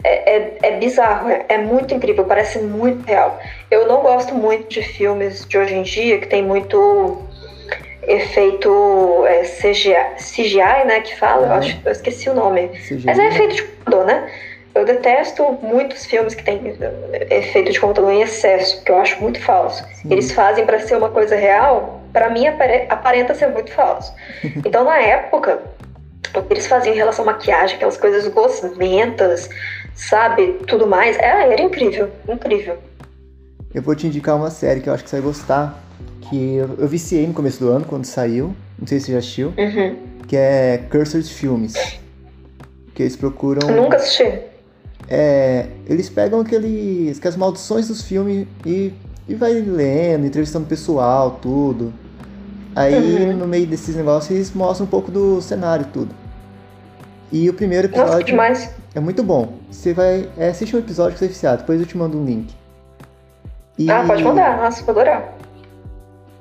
É, 0.03 0.36
é, 0.36 0.57
é, 0.63 0.77
bizarro, 0.77 1.29
é, 1.29 1.45
é, 1.47 1.57
muito 1.60 1.93
incrível, 1.93 2.25
parece 2.25 2.60
muito 2.60 3.05
real. 3.05 3.39
Eu 3.69 3.88
não 3.88 4.01
gosto 4.01 4.34
muito 4.34 4.67
de 4.67 4.81
filmes 4.81 5.45
de 5.45 5.57
hoje 5.57 5.75
em 5.75 5.84
dia 5.84 6.17
que 6.17 6.27
tem 6.27 6.41
muito 6.41 7.21
efeito 8.07 9.23
é, 9.27 9.43
CGI, 9.43 10.15
CGI, 10.17 10.86
né, 10.86 11.01
que 11.01 11.15
fala, 11.15 11.47
eu, 11.47 11.53
acho, 11.53 11.79
eu 11.86 11.91
esqueci 11.91 12.29
o 12.29 12.34
nome. 12.34 12.69
CGI. 12.69 13.05
Mas 13.05 13.19
é 13.19 13.27
efeito 13.27 13.55
de 13.55 13.63
computador, 13.63 14.05
né? 14.05 14.31
Eu 14.73 14.86
detesto 14.86 15.43
muitos 15.62 16.05
filmes 16.05 16.34
que 16.34 16.43
têm 16.43 16.62
efeito 17.29 17.71
de 17.71 17.79
computador 17.79 18.12
em 18.12 18.21
excesso, 18.21 18.77
porque 18.77 18.91
eu 18.91 18.97
acho 18.97 19.21
muito 19.21 19.39
falso. 19.41 19.84
Sim. 19.95 20.12
Eles 20.12 20.31
fazem 20.31 20.65
para 20.65 20.79
ser 20.79 20.95
uma 20.95 21.10
coisa 21.10 21.36
real, 21.36 22.01
para 22.13 22.29
mim 22.29 22.45
aparenta 22.47 23.36
ser 23.36 23.47
muito 23.47 23.71
falso. 23.71 24.13
então, 24.65 24.86
na 24.86 24.97
época, 24.97 25.62
o 26.34 26.41
que 26.41 26.53
eles 26.53 26.67
faziam 26.67 26.93
em 26.93 26.97
relação 26.97 27.25
à 27.25 27.34
maquiagem, 27.34 27.75
aquelas 27.75 27.97
coisas 27.97 28.25
gosmentas, 28.29 29.49
sabe, 29.93 30.60
tudo 30.67 30.88
mais, 30.88 31.17
era, 31.17 31.51
era 31.51 31.62
incrível, 31.62 32.10
incrível. 32.29 32.77
Eu 33.73 33.81
vou 33.81 33.93
te 33.93 34.07
indicar 34.07 34.38
uma 34.38 34.51
série 34.51 34.79
que 34.79 34.88
eu 34.88 34.93
acho 34.93 35.03
que 35.03 35.10
você 35.10 35.17
vai 35.17 35.25
gostar, 35.25 35.84
que 36.29 36.55
eu, 36.55 36.75
eu 36.77 36.88
viciei 36.88 37.27
no 37.27 37.34
começo 37.34 37.60
do 37.60 37.69
ano, 37.69 37.84
quando 37.84 38.05
saiu, 38.05 38.55
não 38.79 38.88
sei 38.88 39.01
se 39.01 39.07
você 39.07 39.12
já 39.12 39.17
assistiu, 39.17 39.53
uhum. 39.57 39.97
que 40.29 40.38
é 40.38 40.81
Cursed 40.89 41.27
Filmes. 41.27 41.73
Que 42.95 43.03
eles 43.03 43.17
procuram... 43.17 43.69
Eu 43.69 43.75
nunca 43.75 43.97
assisti 43.97 44.51
é, 45.13 45.67
eles 45.88 46.10
pegam 46.10 46.39
aqueles, 46.39 47.17
aquelas 47.17 47.36
maldições 47.36 47.89
dos 47.89 48.02
filmes 48.02 48.47
e, 48.65 48.93
e 49.28 49.36
vai 49.36 49.52
lendo, 49.56 50.26
entrevistando 50.26 50.65
pessoal, 50.65 51.38
tudo. 51.41 51.93
Aí 52.74 53.26
uhum. 53.26 53.36
no 53.36 53.45
meio 53.45 53.67
desses 53.67 53.93
negócios 53.93 54.32
eles 54.32 54.54
mostram 54.54 54.88
um 54.88 54.89
pouco 54.89 55.12
do 55.12 55.41
cenário 55.41 55.86
tudo. 55.91 56.15
E 57.30 57.50
o 57.50 57.54
primeiro 57.54 57.88
episódio 57.88 58.38
Nossa, 58.38 58.74
é 58.95 59.02
muito 59.02 59.21
bom. 59.21 59.56
Você 59.69 59.93
vai. 59.93 60.30
É, 60.38 60.47
assiste 60.47 60.74
um 60.78 60.80
episódio 60.80 61.13
que 61.13 61.19
você 61.19 61.26
é 61.26 61.28
viciado, 61.28 61.58
depois 61.58 61.82
eu 61.82 61.86
te 61.86 61.97
mando 61.97 62.17
um 62.17 62.24
link. 62.24 62.56
E, 63.78 63.91
ah, 63.91 64.06
pode 64.08 64.24
mandar, 64.24 64.62
nossa, 64.62 64.82
vou 64.82 64.91
adorar. 64.93 65.34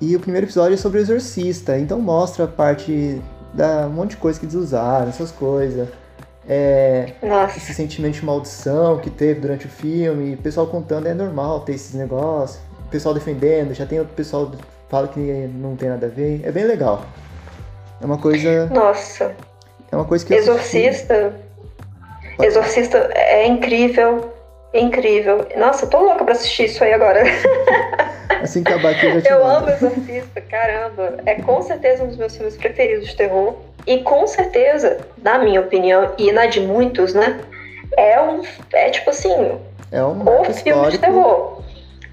E 0.00 0.14
o 0.14 0.20
primeiro 0.20 0.46
episódio 0.46 0.74
é 0.74 0.76
sobre 0.76 1.00
o 1.00 1.02
exorcista, 1.02 1.76
então 1.76 2.00
mostra 2.00 2.44
a 2.44 2.48
parte 2.48 3.20
da 3.52 3.88
um 3.88 3.90
monte 3.90 4.10
de 4.10 4.18
coisa 4.18 4.38
que 4.38 4.46
eles 4.46 4.54
usaram, 4.54 5.08
essas 5.08 5.32
coisas 5.32 5.88
é, 6.52 7.12
esse 7.56 7.72
sentimento 7.72 8.14
de 8.14 8.24
maldição 8.24 8.98
que 8.98 9.08
teve 9.08 9.38
durante 9.38 9.66
o 9.66 9.68
filme, 9.68 10.34
o 10.34 10.38
pessoal 10.38 10.66
contando, 10.66 11.06
é 11.06 11.14
normal 11.14 11.60
ter 11.60 11.74
esses 11.74 11.94
negócios, 11.94 12.60
o 12.86 12.90
pessoal 12.90 13.14
defendendo, 13.14 13.72
já 13.72 13.86
tem 13.86 14.00
outro 14.00 14.14
pessoal 14.14 14.50
que 14.50 14.58
fala 14.88 15.06
que 15.06 15.20
não 15.20 15.76
tem 15.76 15.88
nada 15.88 16.06
a 16.06 16.08
ver, 16.08 16.40
é 16.42 16.50
bem 16.50 16.64
legal. 16.64 17.04
É 18.02 18.04
uma 18.04 18.18
coisa. 18.18 18.66
Nossa. 18.66 19.32
É 19.92 19.94
uma 19.94 20.04
coisa 20.04 20.26
que. 20.26 20.34
Exorcista. 20.34 21.34
Exorcista 22.42 22.98
é 23.14 23.46
incrível. 23.46 24.32
Incrível. 24.74 25.46
Nossa, 25.56 25.84
eu 25.84 25.90
tô 25.90 26.00
louca 26.00 26.24
pra 26.24 26.32
assistir 26.32 26.64
isso 26.64 26.82
aí 26.82 26.92
agora. 26.92 27.22
Assim 28.42 28.62
que 28.64 28.72
acabar 28.72 28.92
aqui 28.92 29.06
eu 29.06 29.12
já 29.14 29.20
te 29.22 29.28
Eu 29.28 29.44
mando. 29.44 29.56
amo 29.56 29.70
Exorcista, 29.70 30.40
caramba. 30.40 31.18
É 31.26 31.34
com 31.36 31.60
certeza 31.62 32.02
um 32.02 32.08
dos 32.08 32.16
meus 32.16 32.34
filmes 32.34 32.56
preferidos 32.56 33.08
de 33.08 33.16
terror. 33.16 33.54
E 33.86 33.98
com 33.98 34.26
certeza, 34.26 34.98
na 35.22 35.38
minha 35.38 35.60
opinião, 35.60 36.12
e 36.18 36.32
na 36.32 36.46
de 36.46 36.60
muitos, 36.60 37.14
né? 37.14 37.40
É 37.96 38.20
um. 38.20 38.42
É 38.72 38.90
tipo 38.90 39.10
assim. 39.10 39.58
É 39.90 40.02
um 40.04 40.22
o 40.22 40.44
filme 40.52 40.90
de 40.90 40.98
terror. 40.98 41.60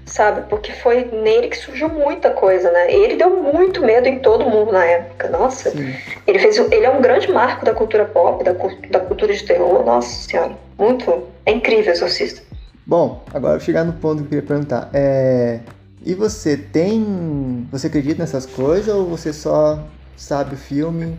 Sabe? 0.06 0.48
Porque 0.48 0.72
foi 0.72 1.04
nele 1.04 1.48
que 1.48 1.56
surgiu 1.56 1.88
muita 1.90 2.30
coisa, 2.30 2.70
né? 2.72 2.90
Ele 2.90 3.16
deu 3.16 3.42
muito 3.42 3.82
medo 3.82 4.08
em 4.08 4.18
todo 4.18 4.48
mundo 4.48 4.72
na 4.72 4.84
época. 4.84 5.28
Nossa. 5.28 5.70
Sim. 5.70 5.94
Ele 6.26 6.38
fez. 6.38 6.56
Ele 6.58 6.86
é 6.86 6.90
um 6.90 7.02
grande 7.02 7.30
marco 7.30 7.64
da 7.64 7.74
cultura 7.74 8.06
pop, 8.06 8.42
da, 8.42 8.52
da 8.52 9.00
cultura 9.00 9.32
de 9.32 9.44
terror. 9.44 9.84
Nossa 9.84 10.28
senhora. 10.28 10.52
Muito. 10.78 11.24
É 11.44 11.52
incrível, 11.52 11.92
Exorcista. 11.92 12.42
Bom, 12.86 13.22
agora 13.34 13.60
chegar 13.60 13.84
no 13.84 13.92
ponto 13.92 14.16
que 14.16 14.22
eu 14.22 14.28
queria 14.28 14.42
perguntar. 14.42 14.88
É. 14.94 15.60
E 16.04 16.14
você 16.14 16.56
tem. 16.56 17.68
Você 17.70 17.88
acredita 17.88 18.22
nessas 18.22 18.46
coisas 18.46 18.94
ou 18.94 19.04
você 19.04 19.30
só 19.32 19.78
sabe 20.16 20.54
o 20.54 20.58
filme 20.58 21.18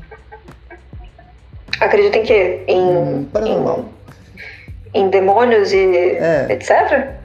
Acredita 1.79 2.17
em 2.17 2.23
quê? 2.23 2.63
Em, 2.67 3.23
paranormal. 3.25 3.85
Em, 4.93 5.01
em 5.01 5.09
demônios 5.09 5.71
e 5.71 5.77
é. 5.77 6.47
etc? 6.49 7.15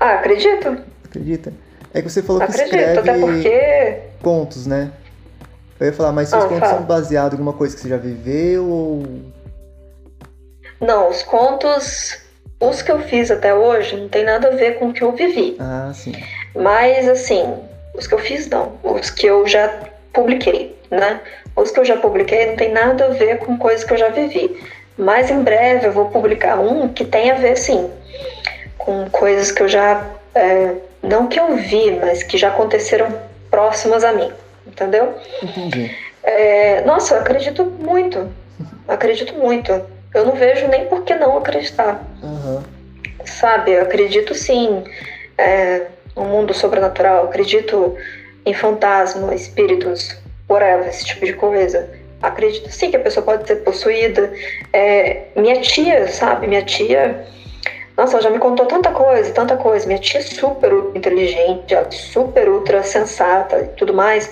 Ah, 0.00 0.14
acredito. 0.14 0.78
Acredita. 1.04 1.52
É 1.94 2.00
que 2.00 2.10
você 2.10 2.22
falou 2.22 2.40
que 2.40 2.50
acredito, 2.50 2.74
escreve 2.74 2.98
até 2.98 3.18
porque... 3.18 3.98
contos, 4.22 4.66
né? 4.66 4.90
Eu 5.78 5.86
ia 5.86 5.92
falar, 5.92 6.12
mas 6.12 6.28
seus 6.28 6.44
ah, 6.44 6.48
contos 6.48 6.60
fala. 6.60 6.74
são 6.78 6.82
baseados 6.84 7.32
em 7.32 7.36
alguma 7.36 7.52
coisa 7.52 7.74
que 7.74 7.82
você 7.82 7.88
já 7.88 7.96
viveu 7.96 8.64
ou... 8.64 9.02
Não, 10.80 11.10
os 11.10 11.22
contos, 11.22 12.18
os 12.60 12.82
que 12.82 12.90
eu 12.90 13.00
fiz 13.00 13.30
até 13.30 13.54
hoje, 13.54 13.96
não 13.96 14.08
tem 14.08 14.24
nada 14.24 14.48
a 14.48 14.50
ver 14.52 14.78
com 14.78 14.88
o 14.88 14.92
que 14.92 15.02
eu 15.02 15.12
vivi. 15.12 15.56
Ah, 15.60 15.92
sim. 15.94 16.14
Mas, 16.54 17.08
assim, 17.08 17.54
os 17.94 18.06
que 18.06 18.14
eu 18.14 18.18
fiz, 18.18 18.48
não. 18.48 18.72
Os 18.82 19.10
que 19.10 19.26
eu 19.26 19.46
já 19.46 19.68
publiquei, 20.12 20.76
né? 20.92 21.20
Os 21.56 21.70
que 21.70 21.80
eu 21.80 21.84
já 21.84 21.96
publiquei 21.96 22.46
não 22.46 22.56
tem 22.56 22.70
nada 22.70 23.06
a 23.06 23.08
ver 23.08 23.38
com 23.38 23.56
coisas 23.56 23.82
que 23.82 23.94
eu 23.94 23.98
já 23.98 24.08
vivi. 24.08 24.62
Mas 24.96 25.30
em 25.30 25.42
breve 25.42 25.86
eu 25.86 25.92
vou 25.92 26.10
publicar 26.10 26.60
um 26.60 26.88
que 26.88 27.04
tem 27.04 27.30
a 27.30 27.34
ver, 27.34 27.56
sim, 27.56 27.90
com 28.76 29.08
coisas 29.10 29.50
que 29.50 29.62
eu 29.62 29.68
já. 29.68 30.04
É, 30.34 30.74
não 31.02 31.26
que 31.26 31.40
eu 31.40 31.56
vi, 31.56 31.92
mas 31.92 32.22
que 32.22 32.36
já 32.36 32.48
aconteceram 32.48 33.08
próximas 33.50 34.04
a 34.04 34.12
mim. 34.12 34.30
Entendeu? 34.66 35.14
Entendi. 35.42 35.96
É, 36.22 36.82
nossa, 36.82 37.14
eu 37.14 37.20
acredito 37.20 37.64
muito. 37.64 38.30
Acredito 38.86 39.34
muito. 39.34 39.72
Eu 40.14 40.26
não 40.26 40.32
vejo 40.34 40.68
nem 40.68 40.84
por 40.86 41.04
que 41.04 41.14
não 41.14 41.38
acreditar. 41.38 42.02
Uhum. 42.22 42.62
Sabe, 43.24 43.72
eu 43.72 43.82
acredito 43.82 44.34
sim 44.34 44.84
é, 45.38 45.86
no 46.14 46.24
mundo 46.24 46.52
sobrenatural, 46.52 47.24
acredito 47.24 47.96
em 48.44 48.52
fantasmas, 48.52 49.42
espíritos, 49.42 50.16
whatever, 50.48 50.88
esse 50.88 51.04
tipo 51.04 51.24
de 51.24 51.32
coisa. 51.34 51.88
Acredito 52.20 52.70
sim 52.70 52.90
que 52.90 52.96
a 52.96 53.00
pessoa 53.00 53.24
pode 53.24 53.46
ser 53.46 53.56
possuída. 53.56 54.32
É, 54.72 55.24
minha 55.34 55.60
tia, 55.60 56.06
sabe? 56.08 56.46
Minha 56.46 56.62
tia. 56.62 57.26
Nossa, 57.96 58.14
ela 58.14 58.22
já 58.22 58.30
me 58.30 58.38
contou 58.38 58.66
tanta 58.66 58.90
coisa, 58.90 59.32
tanta 59.32 59.56
coisa. 59.56 59.86
Minha 59.86 59.98
tia 59.98 60.20
é 60.20 60.22
super 60.22 60.72
inteligente, 60.94 61.74
super 61.90 62.48
ultra 62.48 62.82
sensata 62.82 63.58
e 63.58 63.68
tudo 63.76 63.92
mais. 63.92 64.30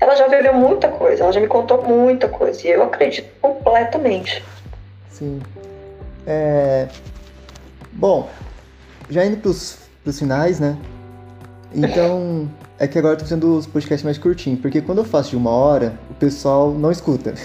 Ela 0.00 0.14
já 0.14 0.26
viveu 0.28 0.54
muita 0.54 0.88
coisa, 0.88 1.22
ela 1.22 1.32
já 1.32 1.40
me 1.40 1.46
contou 1.46 1.82
muita 1.82 2.28
coisa. 2.28 2.66
E 2.66 2.70
eu 2.70 2.82
acredito 2.82 3.28
completamente. 3.40 4.42
Sim. 5.10 5.40
É... 6.26 6.88
Bom, 7.92 8.28
já 9.10 9.24
indo 9.24 9.36
pros, 9.36 9.78
pros 10.02 10.18
finais, 10.18 10.58
né? 10.58 10.76
Então, 11.74 12.48
é 12.82 12.88
que 12.88 12.98
agora 12.98 13.14
eu 13.14 13.18
tô 13.18 13.24
fazendo 13.24 13.56
os 13.56 13.64
podcasts 13.64 14.02
mais 14.02 14.18
curtinhos, 14.18 14.60
porque 14.60 14.80
quando 14.80 14.98
eu 14.98 15.04
faço 15.04 15.30
de 15.30 15.36
uma 15.36 15.52
hora, 15.52 15.94
o 16.10 16.14
pessoal 16.14 16.72
não 16.72 16.90
escuta. 16.90 17.32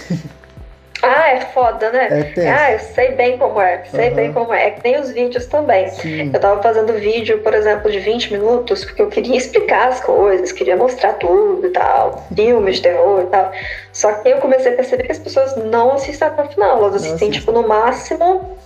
Ah, 1.00 1.28
é 1.28 1.40
foda, 1.40 1.92
né? 1.92 2.32
É 2.36 2.50
ah, 2.50 2.72
eu 2.72 2.80
sei 2.80 3.12
bem 3.12 3.38
como 3.38 3.60
é, 3.60 3.84
sei 3.84 4.08
uhum. 4.08 4.14
bem 4.16 4.32
como 4.32 4.52
é. 4.52 4.66
É 4.66 4.70
que 4.72 4.80
tem 4.80 4.98
os 4.98 5.12
vídeos 5.12 5.46
também. 5.46 5.88
Sim. 5.90 6.32
Eu 6.34 6.40
tava 6.40 6.60
fazendo 6.60 6.92
vídeo, 6.94 7.38
por 7.38 7.54
exemplo, 7.54 7.88
de 7.88 8.00
20 8.00 8.32
minutos, 8.32 8.84
porque 8.84 9.02
eu 9.02 9.06
queria 9.06 9.36
explicar 9.36 9.90
as 9.90 10.00
coisas, 10.00 10.50
queria 10.50 10.76
mostrar 10.76 11.12
tudo 11.12 11.64
e 11.64 11.70
tal, 11.70 12.26
filmes 12.34 12.76
de 12.76 12.82
terror 12.82 13.22
e 13.22 13.26
tal. 13.26 13.52
Só 13.92 14.12
que 14.14 14.28
eu 14.28 14.38
comecei 14.38 14.72
a 14.72 14.74
perceber 14.74 15.04
que 15.04 15.12
as 15.12 15.20
pessoas 15.20 15.54
não 15.56 15.92
assistem 15.92 16.26
até 16.26 16.42
o 16.42 16.48
final, 16.48 16.78
elas 16.78 16.96
assistem, 16.96 17.30
tipo, 17.30 17.52
no 17.52 17.66
máximo 17.68 18.58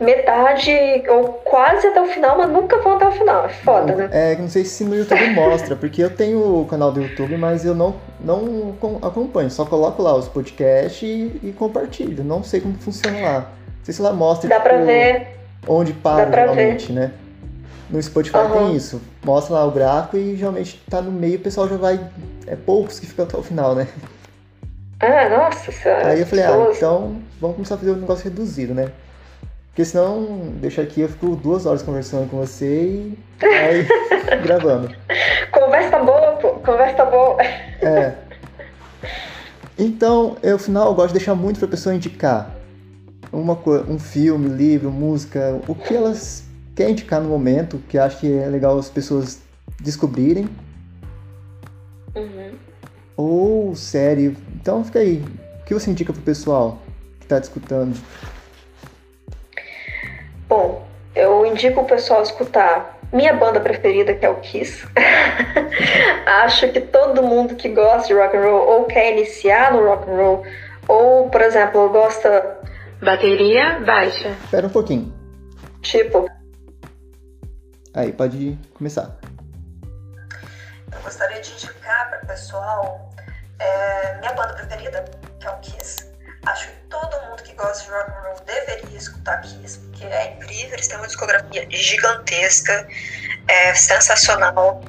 metade 0.00 0.70
ou 1.08 1.34
quase 1.44 1.86
até 1.86 2.00
o 2.00 2.06
final, 2.06 2.36
mas 2.36 2.50
nunca 2.50 2.78
vão 2.80 2.96
até 2.96 3.06
o 3.06 3.12
final. 3.12 3.44
É 3.44 3.48
foda, 3.48 3.94
né? 3.94 4.08
É, 4.12 4.36
não 4.36 4.48
sei 4.48 4.64
se 4.64 4.84
no 4.84 4.94
YouTube 4.94 5.30
mostra, 5.30 5.76
porque 5.76 6.02
eu 6.02 6.10
tenho 6.10 6.60
o 6.60 6.66
canal 6.66 6.90
do 6.90 7.00
YouTube, 7.00 7.36
mas 7.36 7.64
eu 7.64 7.74
não, 7.74 7.94
não 8.20 8.74
acompanho. 9.02 9.50
Só 9.50 9.64
coloco 9.64 10.02
lá 10.02 10.14
os 10.14 10.28
podcasts 10.28 11.02
e, 11.02 11.40
e 11.42 11.52
compartilho. 11.52 12.24
Não 12.24 12.42
sei 12.42 12.60
como 12.60 12.74
funciona 12.74 13.20
lá. 13.20 13.38
Não 13.40 13.84
sei 13.84 13.94
se 13.94 14.02
lá 14.02 14.12
mostra. 14.12 14.48
Dá 14.48 14.56
tipo, 14.56 14.68
pra 14.68 14.78
ver. 14.78 15.28
Onde 15.66 15.92
para 15.92 16.28
realmente, 16.28 16.92
né? 16.92 17.12
No 17.88 18.02
Spotify 18.02 18.38
uhum. 18.38 18.52
tem 18.52 18.76
isso. 18.76 19.00
Mostra 19.24 19.54
lá 19.54 19.64
o 19.64 19.70
gráfico 19.70 20.16
e 20.16 20.36
geralmente 20.36 20.82
tá 20.90 21.00
no 21.00 21.12
meio, 21.12 21.36
o 21.36 21.40
pessoal 21.40 21.68
já 21.68 21.76
vai. 21.76 22.00
É 22.46 22.56
poucos 22.56 22.98
que 22.98 23.06
ficam 23.06 23.24
até 23.24 23.36
o 23.36 23.42
final, 23.42 23.74
né? 23.74 23.86
Ah, 25.00 25.28
nossa 25.28 25.70
senhora. 25.70 26.08
Aí 26.08 26.20
eu 26.20 26.26
falei, 26.26 26.44
ah, 26.44 26.68
então 26.70 27.16
vamos 27.40 27.56
começar 27.56 27.74
a 27.74 27.78
fazer 27.78 27.90
um 27.90 27.96
negócio 27.96 28.24
reduzido, 28.24 28.74
né? 28.74 28.90
Porque 29.74 29.84
senão, 29.84 30.52
deixa 30.60 30.82
aqui, 30.82 31.00
eu 31.00 31.08
fico 31.08 31.34
duas 31.34 31.66
horas 31.66 31.82
conversando 31.82 32.30
com 32.30 32.36
você 32.36 33.12
e 33.42 33.44
aí 33.44 33.84
gravando. 34.40 34.94
Conversa 35.50 35.98
boa, 35.98 36.32
pô. 36.36 36.50
Conversa 36.60 37.04
boa. 37.04 37.42
É. 37.42 38.14
Então, 39.76 40.36
eu, 40.44 40.52
no 40.52 40.58
final, 40.60 40.86
eu 40.86 40.94
gosto 40.94 41.08
de 41.08 41.14
deixar 41.14 41.34
muito 41.34 41.58
pra 41.58 41.66
pessoa 41.66 41.92
indicar 41.92 42.54
uma 43.32 43.58
um 43.88 43.98
filme, 43.98 44.48
livro, 44.48 44.92
música, 44.92 45.60
o 45.66 45.74
que 45.74 45.92
elas 45.92 46.44
querem 46.76 46.92
indicar 46.92 47.20
no 47.20 47.28
momento, 47.28 47.82
que 47.88 47.98
acho 47.98 48.20
que 48.20 48.32
é 48.32 48.46
legal 48.46 48.78
as 48.78 48.88
pessoas 48.88 49.42
descobrirem. 49.80 50.48
Uhum. 52.14 52.52
Ou 53.16 53.74
série. 53.74 54.36
Então 54.54 54.84
fica 54.84 55.00
aí. 55.00 55.20
O 55.62 55.64
que 55.64 55.74
você 55.74 55.90
indica 55.90 56.12
pro 56.12 56.22
pessoal 56.22 56.78
que 57.18 57.26
tá 57.26 57.40
escutando? 57.40 57.98
Bom, 60.48 60.86
eu 61.14 61.46
indico 61.46 61.80
o 61.80 61.86
pessoal 61.86 62.22
escutar 62.22 62.98
minha 63.12 63.32
banda 63.32 63.60
preferida, 63.60 64.14
que 64.14 64.26
é 64.26 64.28
o 64.28 64.36
Kiss. 64.36 64.86
Acho 66.26 66.70
que 66.72 66.80
todo 66.80 67.22
mundo 67.22 67.54
que 67.54 67.68
gosta 67.68 68.08
de 68.08 68.14
rock 68.14 68.36
and 68.36 68.42
roll 68.42 68.68
ou 68.68 68.84
quer 68.84 69.12
iniciar 69.12 69.72
no 69.72 69.84
rock 69.84 70.10
and 70.10 70.16
roll, 70.16 70.46
ou, 70.88 71.30
por 71.30 71.40
exemplo, 71.40 71.88
gosta 71.90 72.58
bateria 73.00 73.78
baixa. 73.80 74.30
Espera 74.44 74.66
um 74.66 74.70
pouquinho. 74.70 75.14
Tipo. 75.80 76.28
Aí, 77.94 78.12
pode 78.12 78.58
começar. 78.74 79.16
Eu 80.92 81.00
gostaria 81.02 81.40
de 81.40 81.52
indicar 81.52 82.10
para 82.10 82.24
o 82.24 82.26
pessoal 82.26 83.10
é, 83.60 84.18
minha 84.18 84.32
banda 84.32 84.54
preferida, 84.54 85.04
que 85.38 85.46
é 85.46 85.50
o 85.50 85.56
Kiss. 85.58 86.13
Acho 86.46 86.68
que 86.68 86.74
todo 86.90 87.20
mundo 87.22 87.42
que 87.42 87.54
gosta 87.54 87.84
de 87.84 87.90
rock 87.90 88.10
and 88.10 88.20
roll 88.22 88.40
deveria 88.44 88.98
escutar 88.98 89.40
Kiss, 89.40 89.78
porque 89.78 90.04
é 90.04 90.32
incrível, 90.32 90.74
eles 90.74 90.88
têm 90.88 90.98
uma 90.98 91.06
discografia 91.06 91.66
gigantesca, 91.70 92.86
é 93.48 93.74
sensacional. 93.74 94.82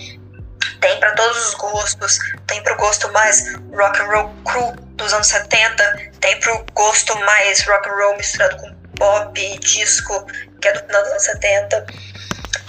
Tem 0.82 1.00
para 1.00 1.14
todos 1.14 1.48
os 1.48 1.54
gostos, 1.56 2.20
tem 2.48 2.62
pro 2.64 2.76
gosto 2.76 3.12
mais 3.12 3.56
rock 3.74 4.02
and 4.02 4.06
roll 4.06 4.34
cru 4.44 4.72
dos 4.96 5.14
anos 5.14 5.28
70, 5.28 6.12
tem 6.20 6.40
pro 6.42 6.66
gosto 6.74 7.18
mais 7.20 7.66
rock 7.66 7.88
and 7.88 7.96
roll 7.96 8.18
misturado 8.18 8.58
com 8.58 8.76
pop 8.98 9.60
disco, 9.60 10.26
que 10.62 10.68
é 10.68 10.74
do 10.74 10.80
final 10.80 11.02
dos 11.04 11.12
anos 11.12 11.24
70. 11.24 11.86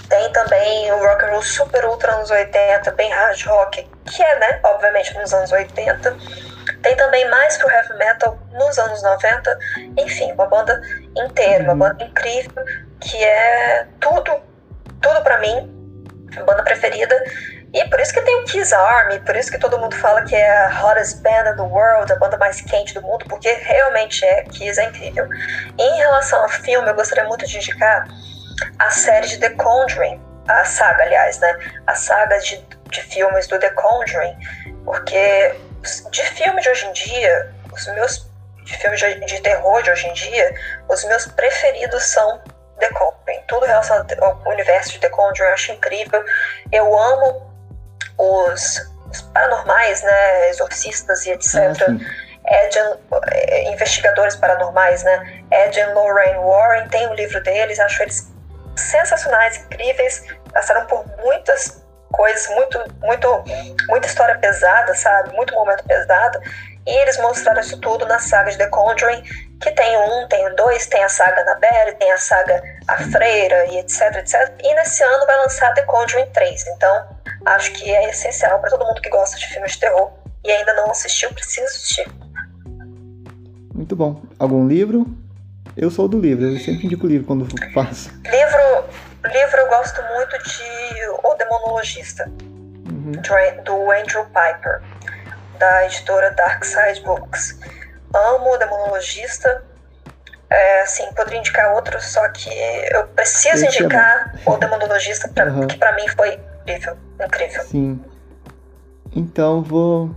Tem 0.07 0.31
também 0.31 0.91
o 0.93 0.99
rock 1.05 1.25
and 1.25 1.31
roll 1.31 1.43
super 1.43 1.83
ultra 1.85 2.13
anos 2.13 2.31
80, 2.31 2.91
bem 2.91 3.11
hard 3.11 3.45
rock, 3.45 3.85
que 4.09 4.23
é, 4.23 4.39
né, 4.39 4.59
obviamente 4.63 5.13
nos 5.15 5.33
anos 5.33 5.51
80 5.51 6.15
tem 6.87 6.95
também 6.95 7.29
mais 7.29 7.57
pro 7.57 7.69
heavy 7.69 7.93
metal 7.97 8.39
nos 8.53 8.79
anos 8.79 9.03
90. 9.03 9.59
Enfim, 9.97 10.31
uma 10.31 10.45
banda 10.45 10.81
inteira, 11.17 11.63
uma 11.65 11.75
banda 11.75 12.01
incrível, 12.03 12.63
que 13.01 13.21
é 13.21 13.85
tudo, 13.99 14.39
tudo 15.01 15.21
para 15.21 15.37
mim. 15.39 15.73
Banda 16.45 16.63
preferida. 16.63 17.15
E 17.73 17.83
por 17.89 17.99
isso 17.99 18.13
que 18.13 18.21
tem 18.21 18.35
o 18.37 18.45
Kiss 18.45 18.73
Army, 18.73 19.19
por 19.19 19.35
isso 19.35 19.51
que 19.51 19.57
todo 19.57 19.77
mundo 19.77 19.95
fala 19.97 20.23
que 20.23 20.35
é 20.35 20.49
a 20.49 20.81
hottest 20.81 21.21
band 21.21 21.51
in 21.51 21.55
the 21.57 21.63
world, 21.63 22.11
a 22.11 22.15
banda 22.15 22.37
mais 22.37 22.61
quente 22.61 22.93
do 22.93 23.01
mundo, 23.01 23.25
porque 23.27 23.51
realmente 23.51 24.23
é, 24.23 24.43
Kiss 24.43 24.79
é 24.79 24.85
incrível. 24.85 25.27
em 25.77 25.97
relação 25.97 26.41
ao 26.41 26.49
filme, 26.49 26.87
eu 26.87 26.95
gostaria 26.95 27.25
muito 27.25 27.45
de 27.45 27.57
indicar 27.57 28.07
a 28.79 28.89
série 28.89 29.27
de 29.27 29.37
The 29.39 29.49
Conjuring, 29.49 30.21
a 30.47 30.63
saga, 30.63 31.03
aliás, 31.03 31.39
né? 31.39 31.57
A 31.85 31.95
saga 31.95 32.37
de, 32.39 32.65
de 32.89 33.01
filmes 33.01 33.47
do 33.47 33.59
The 33.59 33.71
Conjuring, 33.71 34.37
porque 34.85 35.53
de 36.11 36.23
filme 36.23 36.61
de 36.61 36.69
hoje 36.69 36.85
em 36.85 36.93
dia, 36.93 37.51
os 37.71 37.87
meus 37.87 38.27
de 38.63 38.77
filmes 38.77 38.99
de, 38.99 39.19
de 39.25 39.41
terror 39.41 39.81
de 39.81 39.89
hoje 39.91 40.07
em 40.07 40.13
dia, 40.13 40.53
os 40.89 41.03
meus 41.05 41.25
preferidos 41.27 42.03
são 42.03 42.41
The 42.79 42.89
Conjuring. 42.89 43.41
Tudo 43.47 43.65
relacionado 43.65 44.13
ao 44.21 44.41
universo 44.51 44.91
de 44.91 44.99
The 44.99 45.09
Conjuring 45.09 45.47
eu 45.47 45.53
acho 45.53 45.71
incrível. 45.71 46.23
Eu 46.71 46.97
amo 46.97 47.49
os, 48.17 48.91
os 49.09 49.21
paranormais, 49.33 50.01
né, 50.03 50.49
exorcistas 50.49 51.25
e 51.25 51.31
etc. 51.31 51.55
Ah, 51.55 52.27
Ed, 52.49 52.77
eh, 53.33 53.71
investigadores 53.71 54.35
paranormais, 54.37 55.03
né? 55.03 55.43
Ed 55.51 55.77
e 55.77 55.85
Lorraine 55.93 56.39
Warren, 56.39 56.87
tem 56.87 57.05
o 57.07 57.11
um 57.11 57.13
livro 57.13 57.43
deles, 57.43 57.77
acho 57.77 58.01
eles 58.03 58.31
sensacionais, 58.75 59.57
incríveis, 59.57 60.23
passaram 60.53 60.85
por 60.85 61.05
muitas 61.17 61.83
coisas, 62.11 62.47
muito, 62.49 62.79
muito, 63.01 63.43
muita 63.87 64.07
história 64.07 64.37
pesada, 64.37 64.93
sabe? 64.95 65.35
Muito 65.35 65.53
momento 65.53 65.83
pesado. 65.83 66.39
E 66.85 67.01
eles 67.01 67.17
mostraram 67.17 67.59
isso 67.59 67.77
tudo 67.79 68.05
na 68.05 68.17
saga 68.17 68.49
de 68.49 68.57
The 68.57 68.67
Conjuring, 68.67 69.21
que 69.61 69.71
tem 69.71 69.97
um, 69.97 70.27
tem 70.29 70.55
dois, 70.55 70.87
tem 70.87 71.03
a 71.03 71.09
saga 71.09 71.41
Annabelle, 71.41 71.95
tem 71.95 72.11
a 72.11 72.17
saga 72.17 72.63
A 72.87 72.97
Freira 72.97 73.65
e 73.67 73.79
etc, 73.79 74.15
etc. 74.15 74.53
E 74.63 74.73
nesse 74.73 75.03
ano 75.03 75.25
vai 75.25 75.37
lançar 75.37 75.73
The 75.73 75.81
Conjuring 75.81 76.27
3. 76.27 76.67
Então, 76.67 77.07
acho 77.45 77.73
que 77.73 77.93
é 77.93 78.09
essencial 78.09 78.59
para 78.59 78.69
todo 78.69 78.85
mundo 78.85 79.01
que 79.01 79.09
gosta 79.09 79.37
de 79.37 79.47
filmes 79.47 79.73
de 79.73 79.79
terror 79.81 80.11
e 80.45 80.51
ainda 80.51 80.73
não 80.75 80.89
assistiu, 80.89 81.33
precisa 81.33 81.65
assistir. 81.65 82.07
Muito 83.73 83.95
bom. 83.95 84.21
Algum 84.39 84.65
livro? 84.65 85.05
Eu 85.75 85.91
sou 85.91 86.07
do 86.07 86.19
livro, 86.19 86.45
eu 86.45 86.57
sempre 86.59 86.85
indico 86.85 87.05
livro 87.05 87.27
quando 87.27 87.45
faço. 87.73 88.09
Livro, 88.23 88.85
livro 89.27 89.57
eu 89.57 89.67
gosto 89.67 90.01
muito 90.15 90.37
de 90.37 90.63
O 91.23 91.33
Demonologista, 91.35 92.29
uhum. 92.87 93.11
do 93.63 93.91
Andrew 93.91 94.25
Piper, 94.25 94.81
da 95.57 95.85
editora 95.85 96.31
Dark 96.31 96.63
Side 96.63 97.01
Books. 97.01 97.59
Amo 98.13 98.53
O 98.53 98.57
Demonologista. 98.57 99.63
É, 100.49 100.81
assim, 100.83 101.05
poderia 101.13 101.39
indicar 101.39 101.75
outros, 101.75 102.05
só 102.05 102.25
que 102.29 102.49
eu 102.93 103.05
preciso 103.07 103.65
Esse 103.65 103.83
indicar 103.83 104.33
é 104.33 104.49
O 104.49 104.55
Demonologista, 104.55 105.27
pra, 105.27 105.45
uhum. 105.45 105.67
que 105.67 105.77
para 105.77 105.93
mim 105.95 106.07
foi 106.07 106.39
incrível. 106.61 106.97
Incrível. 107.19 107.63
Sim. 107.63 108.03
Então 109.13 109.61
vou. 109.61 110.15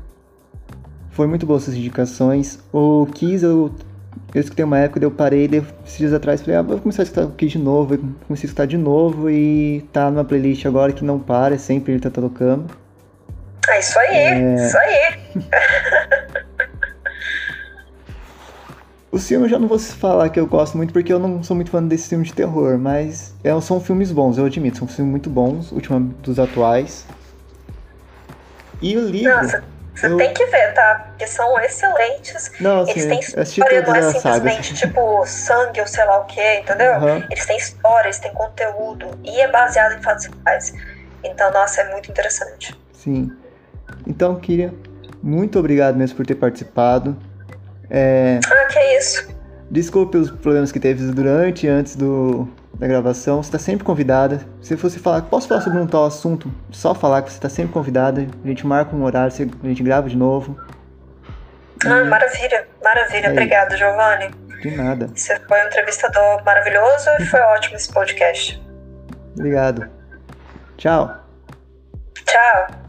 Foi 1.11 1.27
muito 1.27 1.45
boas 1.47 1.63
essas 1.63 1.75
indicações. 1.75 2.61
O 2.73 3.07
Kiss 3.07 3.45
eu 3.45 3.75
eu 4.33 4.41
escutei 4.41 4.65
uma 4.65 4.79
época, 4.79 5.05
eu 5.05 5.11
parei, 5.11 5.49
daí, 5.49 5.63
esses 5.85 5.99
dias 5.99 6.13
atrás, 6.13 6.41
falei, 6.41 6.57
ah, 6.57 6.63
vou 6.63 6.79
começar 6.79 7.03
a 7.03 7.05
escutar 7.05 7.25
aqui 7.25 7.47
de 7.47 7.59
novo. 7.59 7.95
Eu 7.95 7.99
comecei 8.27 8.47
a 8.47 8.49
escutar 8.49 8.67
de 8.67 8.79
novo 8.79 9.29
e 9.29 9.85
tá 9.93 10.11
numa 10.11 10.25
playlist 10.25 10.65
agora 10.67 10.93
que 10.93 11.05
não 11.05 11.19
para, 11.19 11.59
sempre 11.59 11.93
ele 11.93 12.01
tá 12.01 12.11
tocando. 12.11 12.67
É 13.69 13.79
isso 13.81 13.99
aí, 13.99 14.17
é... 14.17 14.55
isso 14.55 14.79
aí. 14.79 15.15
Os 19.13 19.27
filmes 19.27 19.47
eu 19.47 19.51
já 19.51 19.59
não 19.59 19.67
vou 19.67 19.79
falar 19.79 20.29
que 20.29 20.39
eu 20.39 20.47
gosto 20.47 20.77
muito, 20.77 20.93
porque 20.93 21.13
eu 21.13 21.19
não 21.19 21.43
sou 21.43 21.57
muito 21.57 21.71
fã 21.73 21.83
desse 21.83 22.09
filme 22.09 22.25
de 22.25 22.33
terror, 22.33 22.79
mas 22.79 23.35
é, 23.43 23.61
são 23.61 23.81
filmes 23.81 24.13
bons, 24.13 24.39
eu 24.39 24.45
admito, 24.45 24.79
são 24.79 24.87
filmes 24.87 25.11
muito 25.11 25.29
bons, 25.29 25.73
último 25.73 25.99
dos 26.23 26.39
atuais. 26.39 27.05
E 28.81 28.97
o 28.97 29.09
livro. 29.09 29.35
Nossa, 29.35 29.65
você 29.95 30.07
eu... 30.07 30.17
tem 30.17 30.33
que 30.33 30.47
ver, 30.47 30.73
tá? 30.75 31.07
Porque 31.09 31.27
são 31.27 31.59
excelentes. 31.61 32.51
Não, 32.61 32.89
Eles 32.89 33.03
sim. 33.03 33.09
têm 33.09 33.21
história, 33.21 33.83
não 33.83 33.95
é 33.95 34.13
simplesmente 34.13 34.75
tipo 34.75 35.27
sangue 35.27 35.81
ou 35.81 35.87
sei 35.87 36.05
lá 36.05 36.21
o 36.21 36.25
que, 36.25 36.59
entendeu? 36.59 36.93
Uhum. 36.95 37.25
Eles 37.31 37.47
têm 37.47 37.57
história, 37.57 38.07
eles 38.07 38.19
têm 38.19 38.33
conteúdo. 38.33 39.07
E 39.25 39.41
é 39.41 39.49
baseado 39.49 39.99
em 39.99 40.03
fatos 40.03 40.29
reais. 40.45 40.73
Então, 41.25 41.53
nossa, 41.53 41.83
é 41.83 41.91
muito 41.91 42.11
interessante. 42.11 42.79
Sim. 42.93 43.31
Então, 44.07 44.37
Kiria, 44.37 44.73
muito 45.23 45.59
obrigado 45.59 45.97
mesmo 45.97 46.17
por 46.17 46.27
ter 46.27 46.37
participado. 46.37 47.17
É... 47.91 48.39
Ah, 48.47 48.67
que 48.67 48.81
isso. 48.97 49.29
Desculpe 49.71 50.17
os 50.17 50.31
problemas 50.31 50.73
que 50.73 50.81
teve 50.81 51.05
durante 51.13 51.67
e 51.67 51.69
antes 51.69 51.95
do, 51.95 52.49
da 52.79 52.87
gravação. 52.87 53.43
Você 53.43 53.49
está 53.49 53.59
sempre 53.59 53.85
convidada. 53.85 54.41
Se 54.63 54.77
fosse 54.77 54.99
falar, 54.99 55.23
posso 55.23 55.49
falar 55.49 55.61
sobre 55.61 55.79
um 55.79 55.87
tal 55.87 56.05
assunto? 56.07 56.51
Só 56.71 56.95
falar 56.95 57.23
que 57.23 57.31
você 57.31 57.37
está 57.37 57.49
sempre 57.49 57.73
convidada. 57.73 58.27
A 58.45 58.49
gente 58.49 58.67
marca 58.67 58.95
um 58.95 59.03
horário, 59.03 59.33
a 59.63 59.67
gente 59.67 59.83
grava 59.83 60.09
de 60.09 60.17
novo. 60.17 60.59
Ah, 61.85 62.05
maravilha, 62.05 62.67
maravilha. 62.83 63.27
É 63.27 63.31
Obrigada, 63.31 63.77
Giovanni. 63.77 64.31
De 64.61 64.77
nada. 64.77 65.11
Você 65.15 65.39
foi 65.41 65.63
um 65.63 65.67
entrevistador 65.67 66.45
maravilhoso 66.45 67.09
e 67.19 67.25
foi 67.25 67.41
ótimo 67.41 67.77
esse 67.77 67.91
podcast. 67.91 68.63
Obrigado. 69.35 69.89
Tchau. 70.77 71.17
Tchau. 72.27 72.80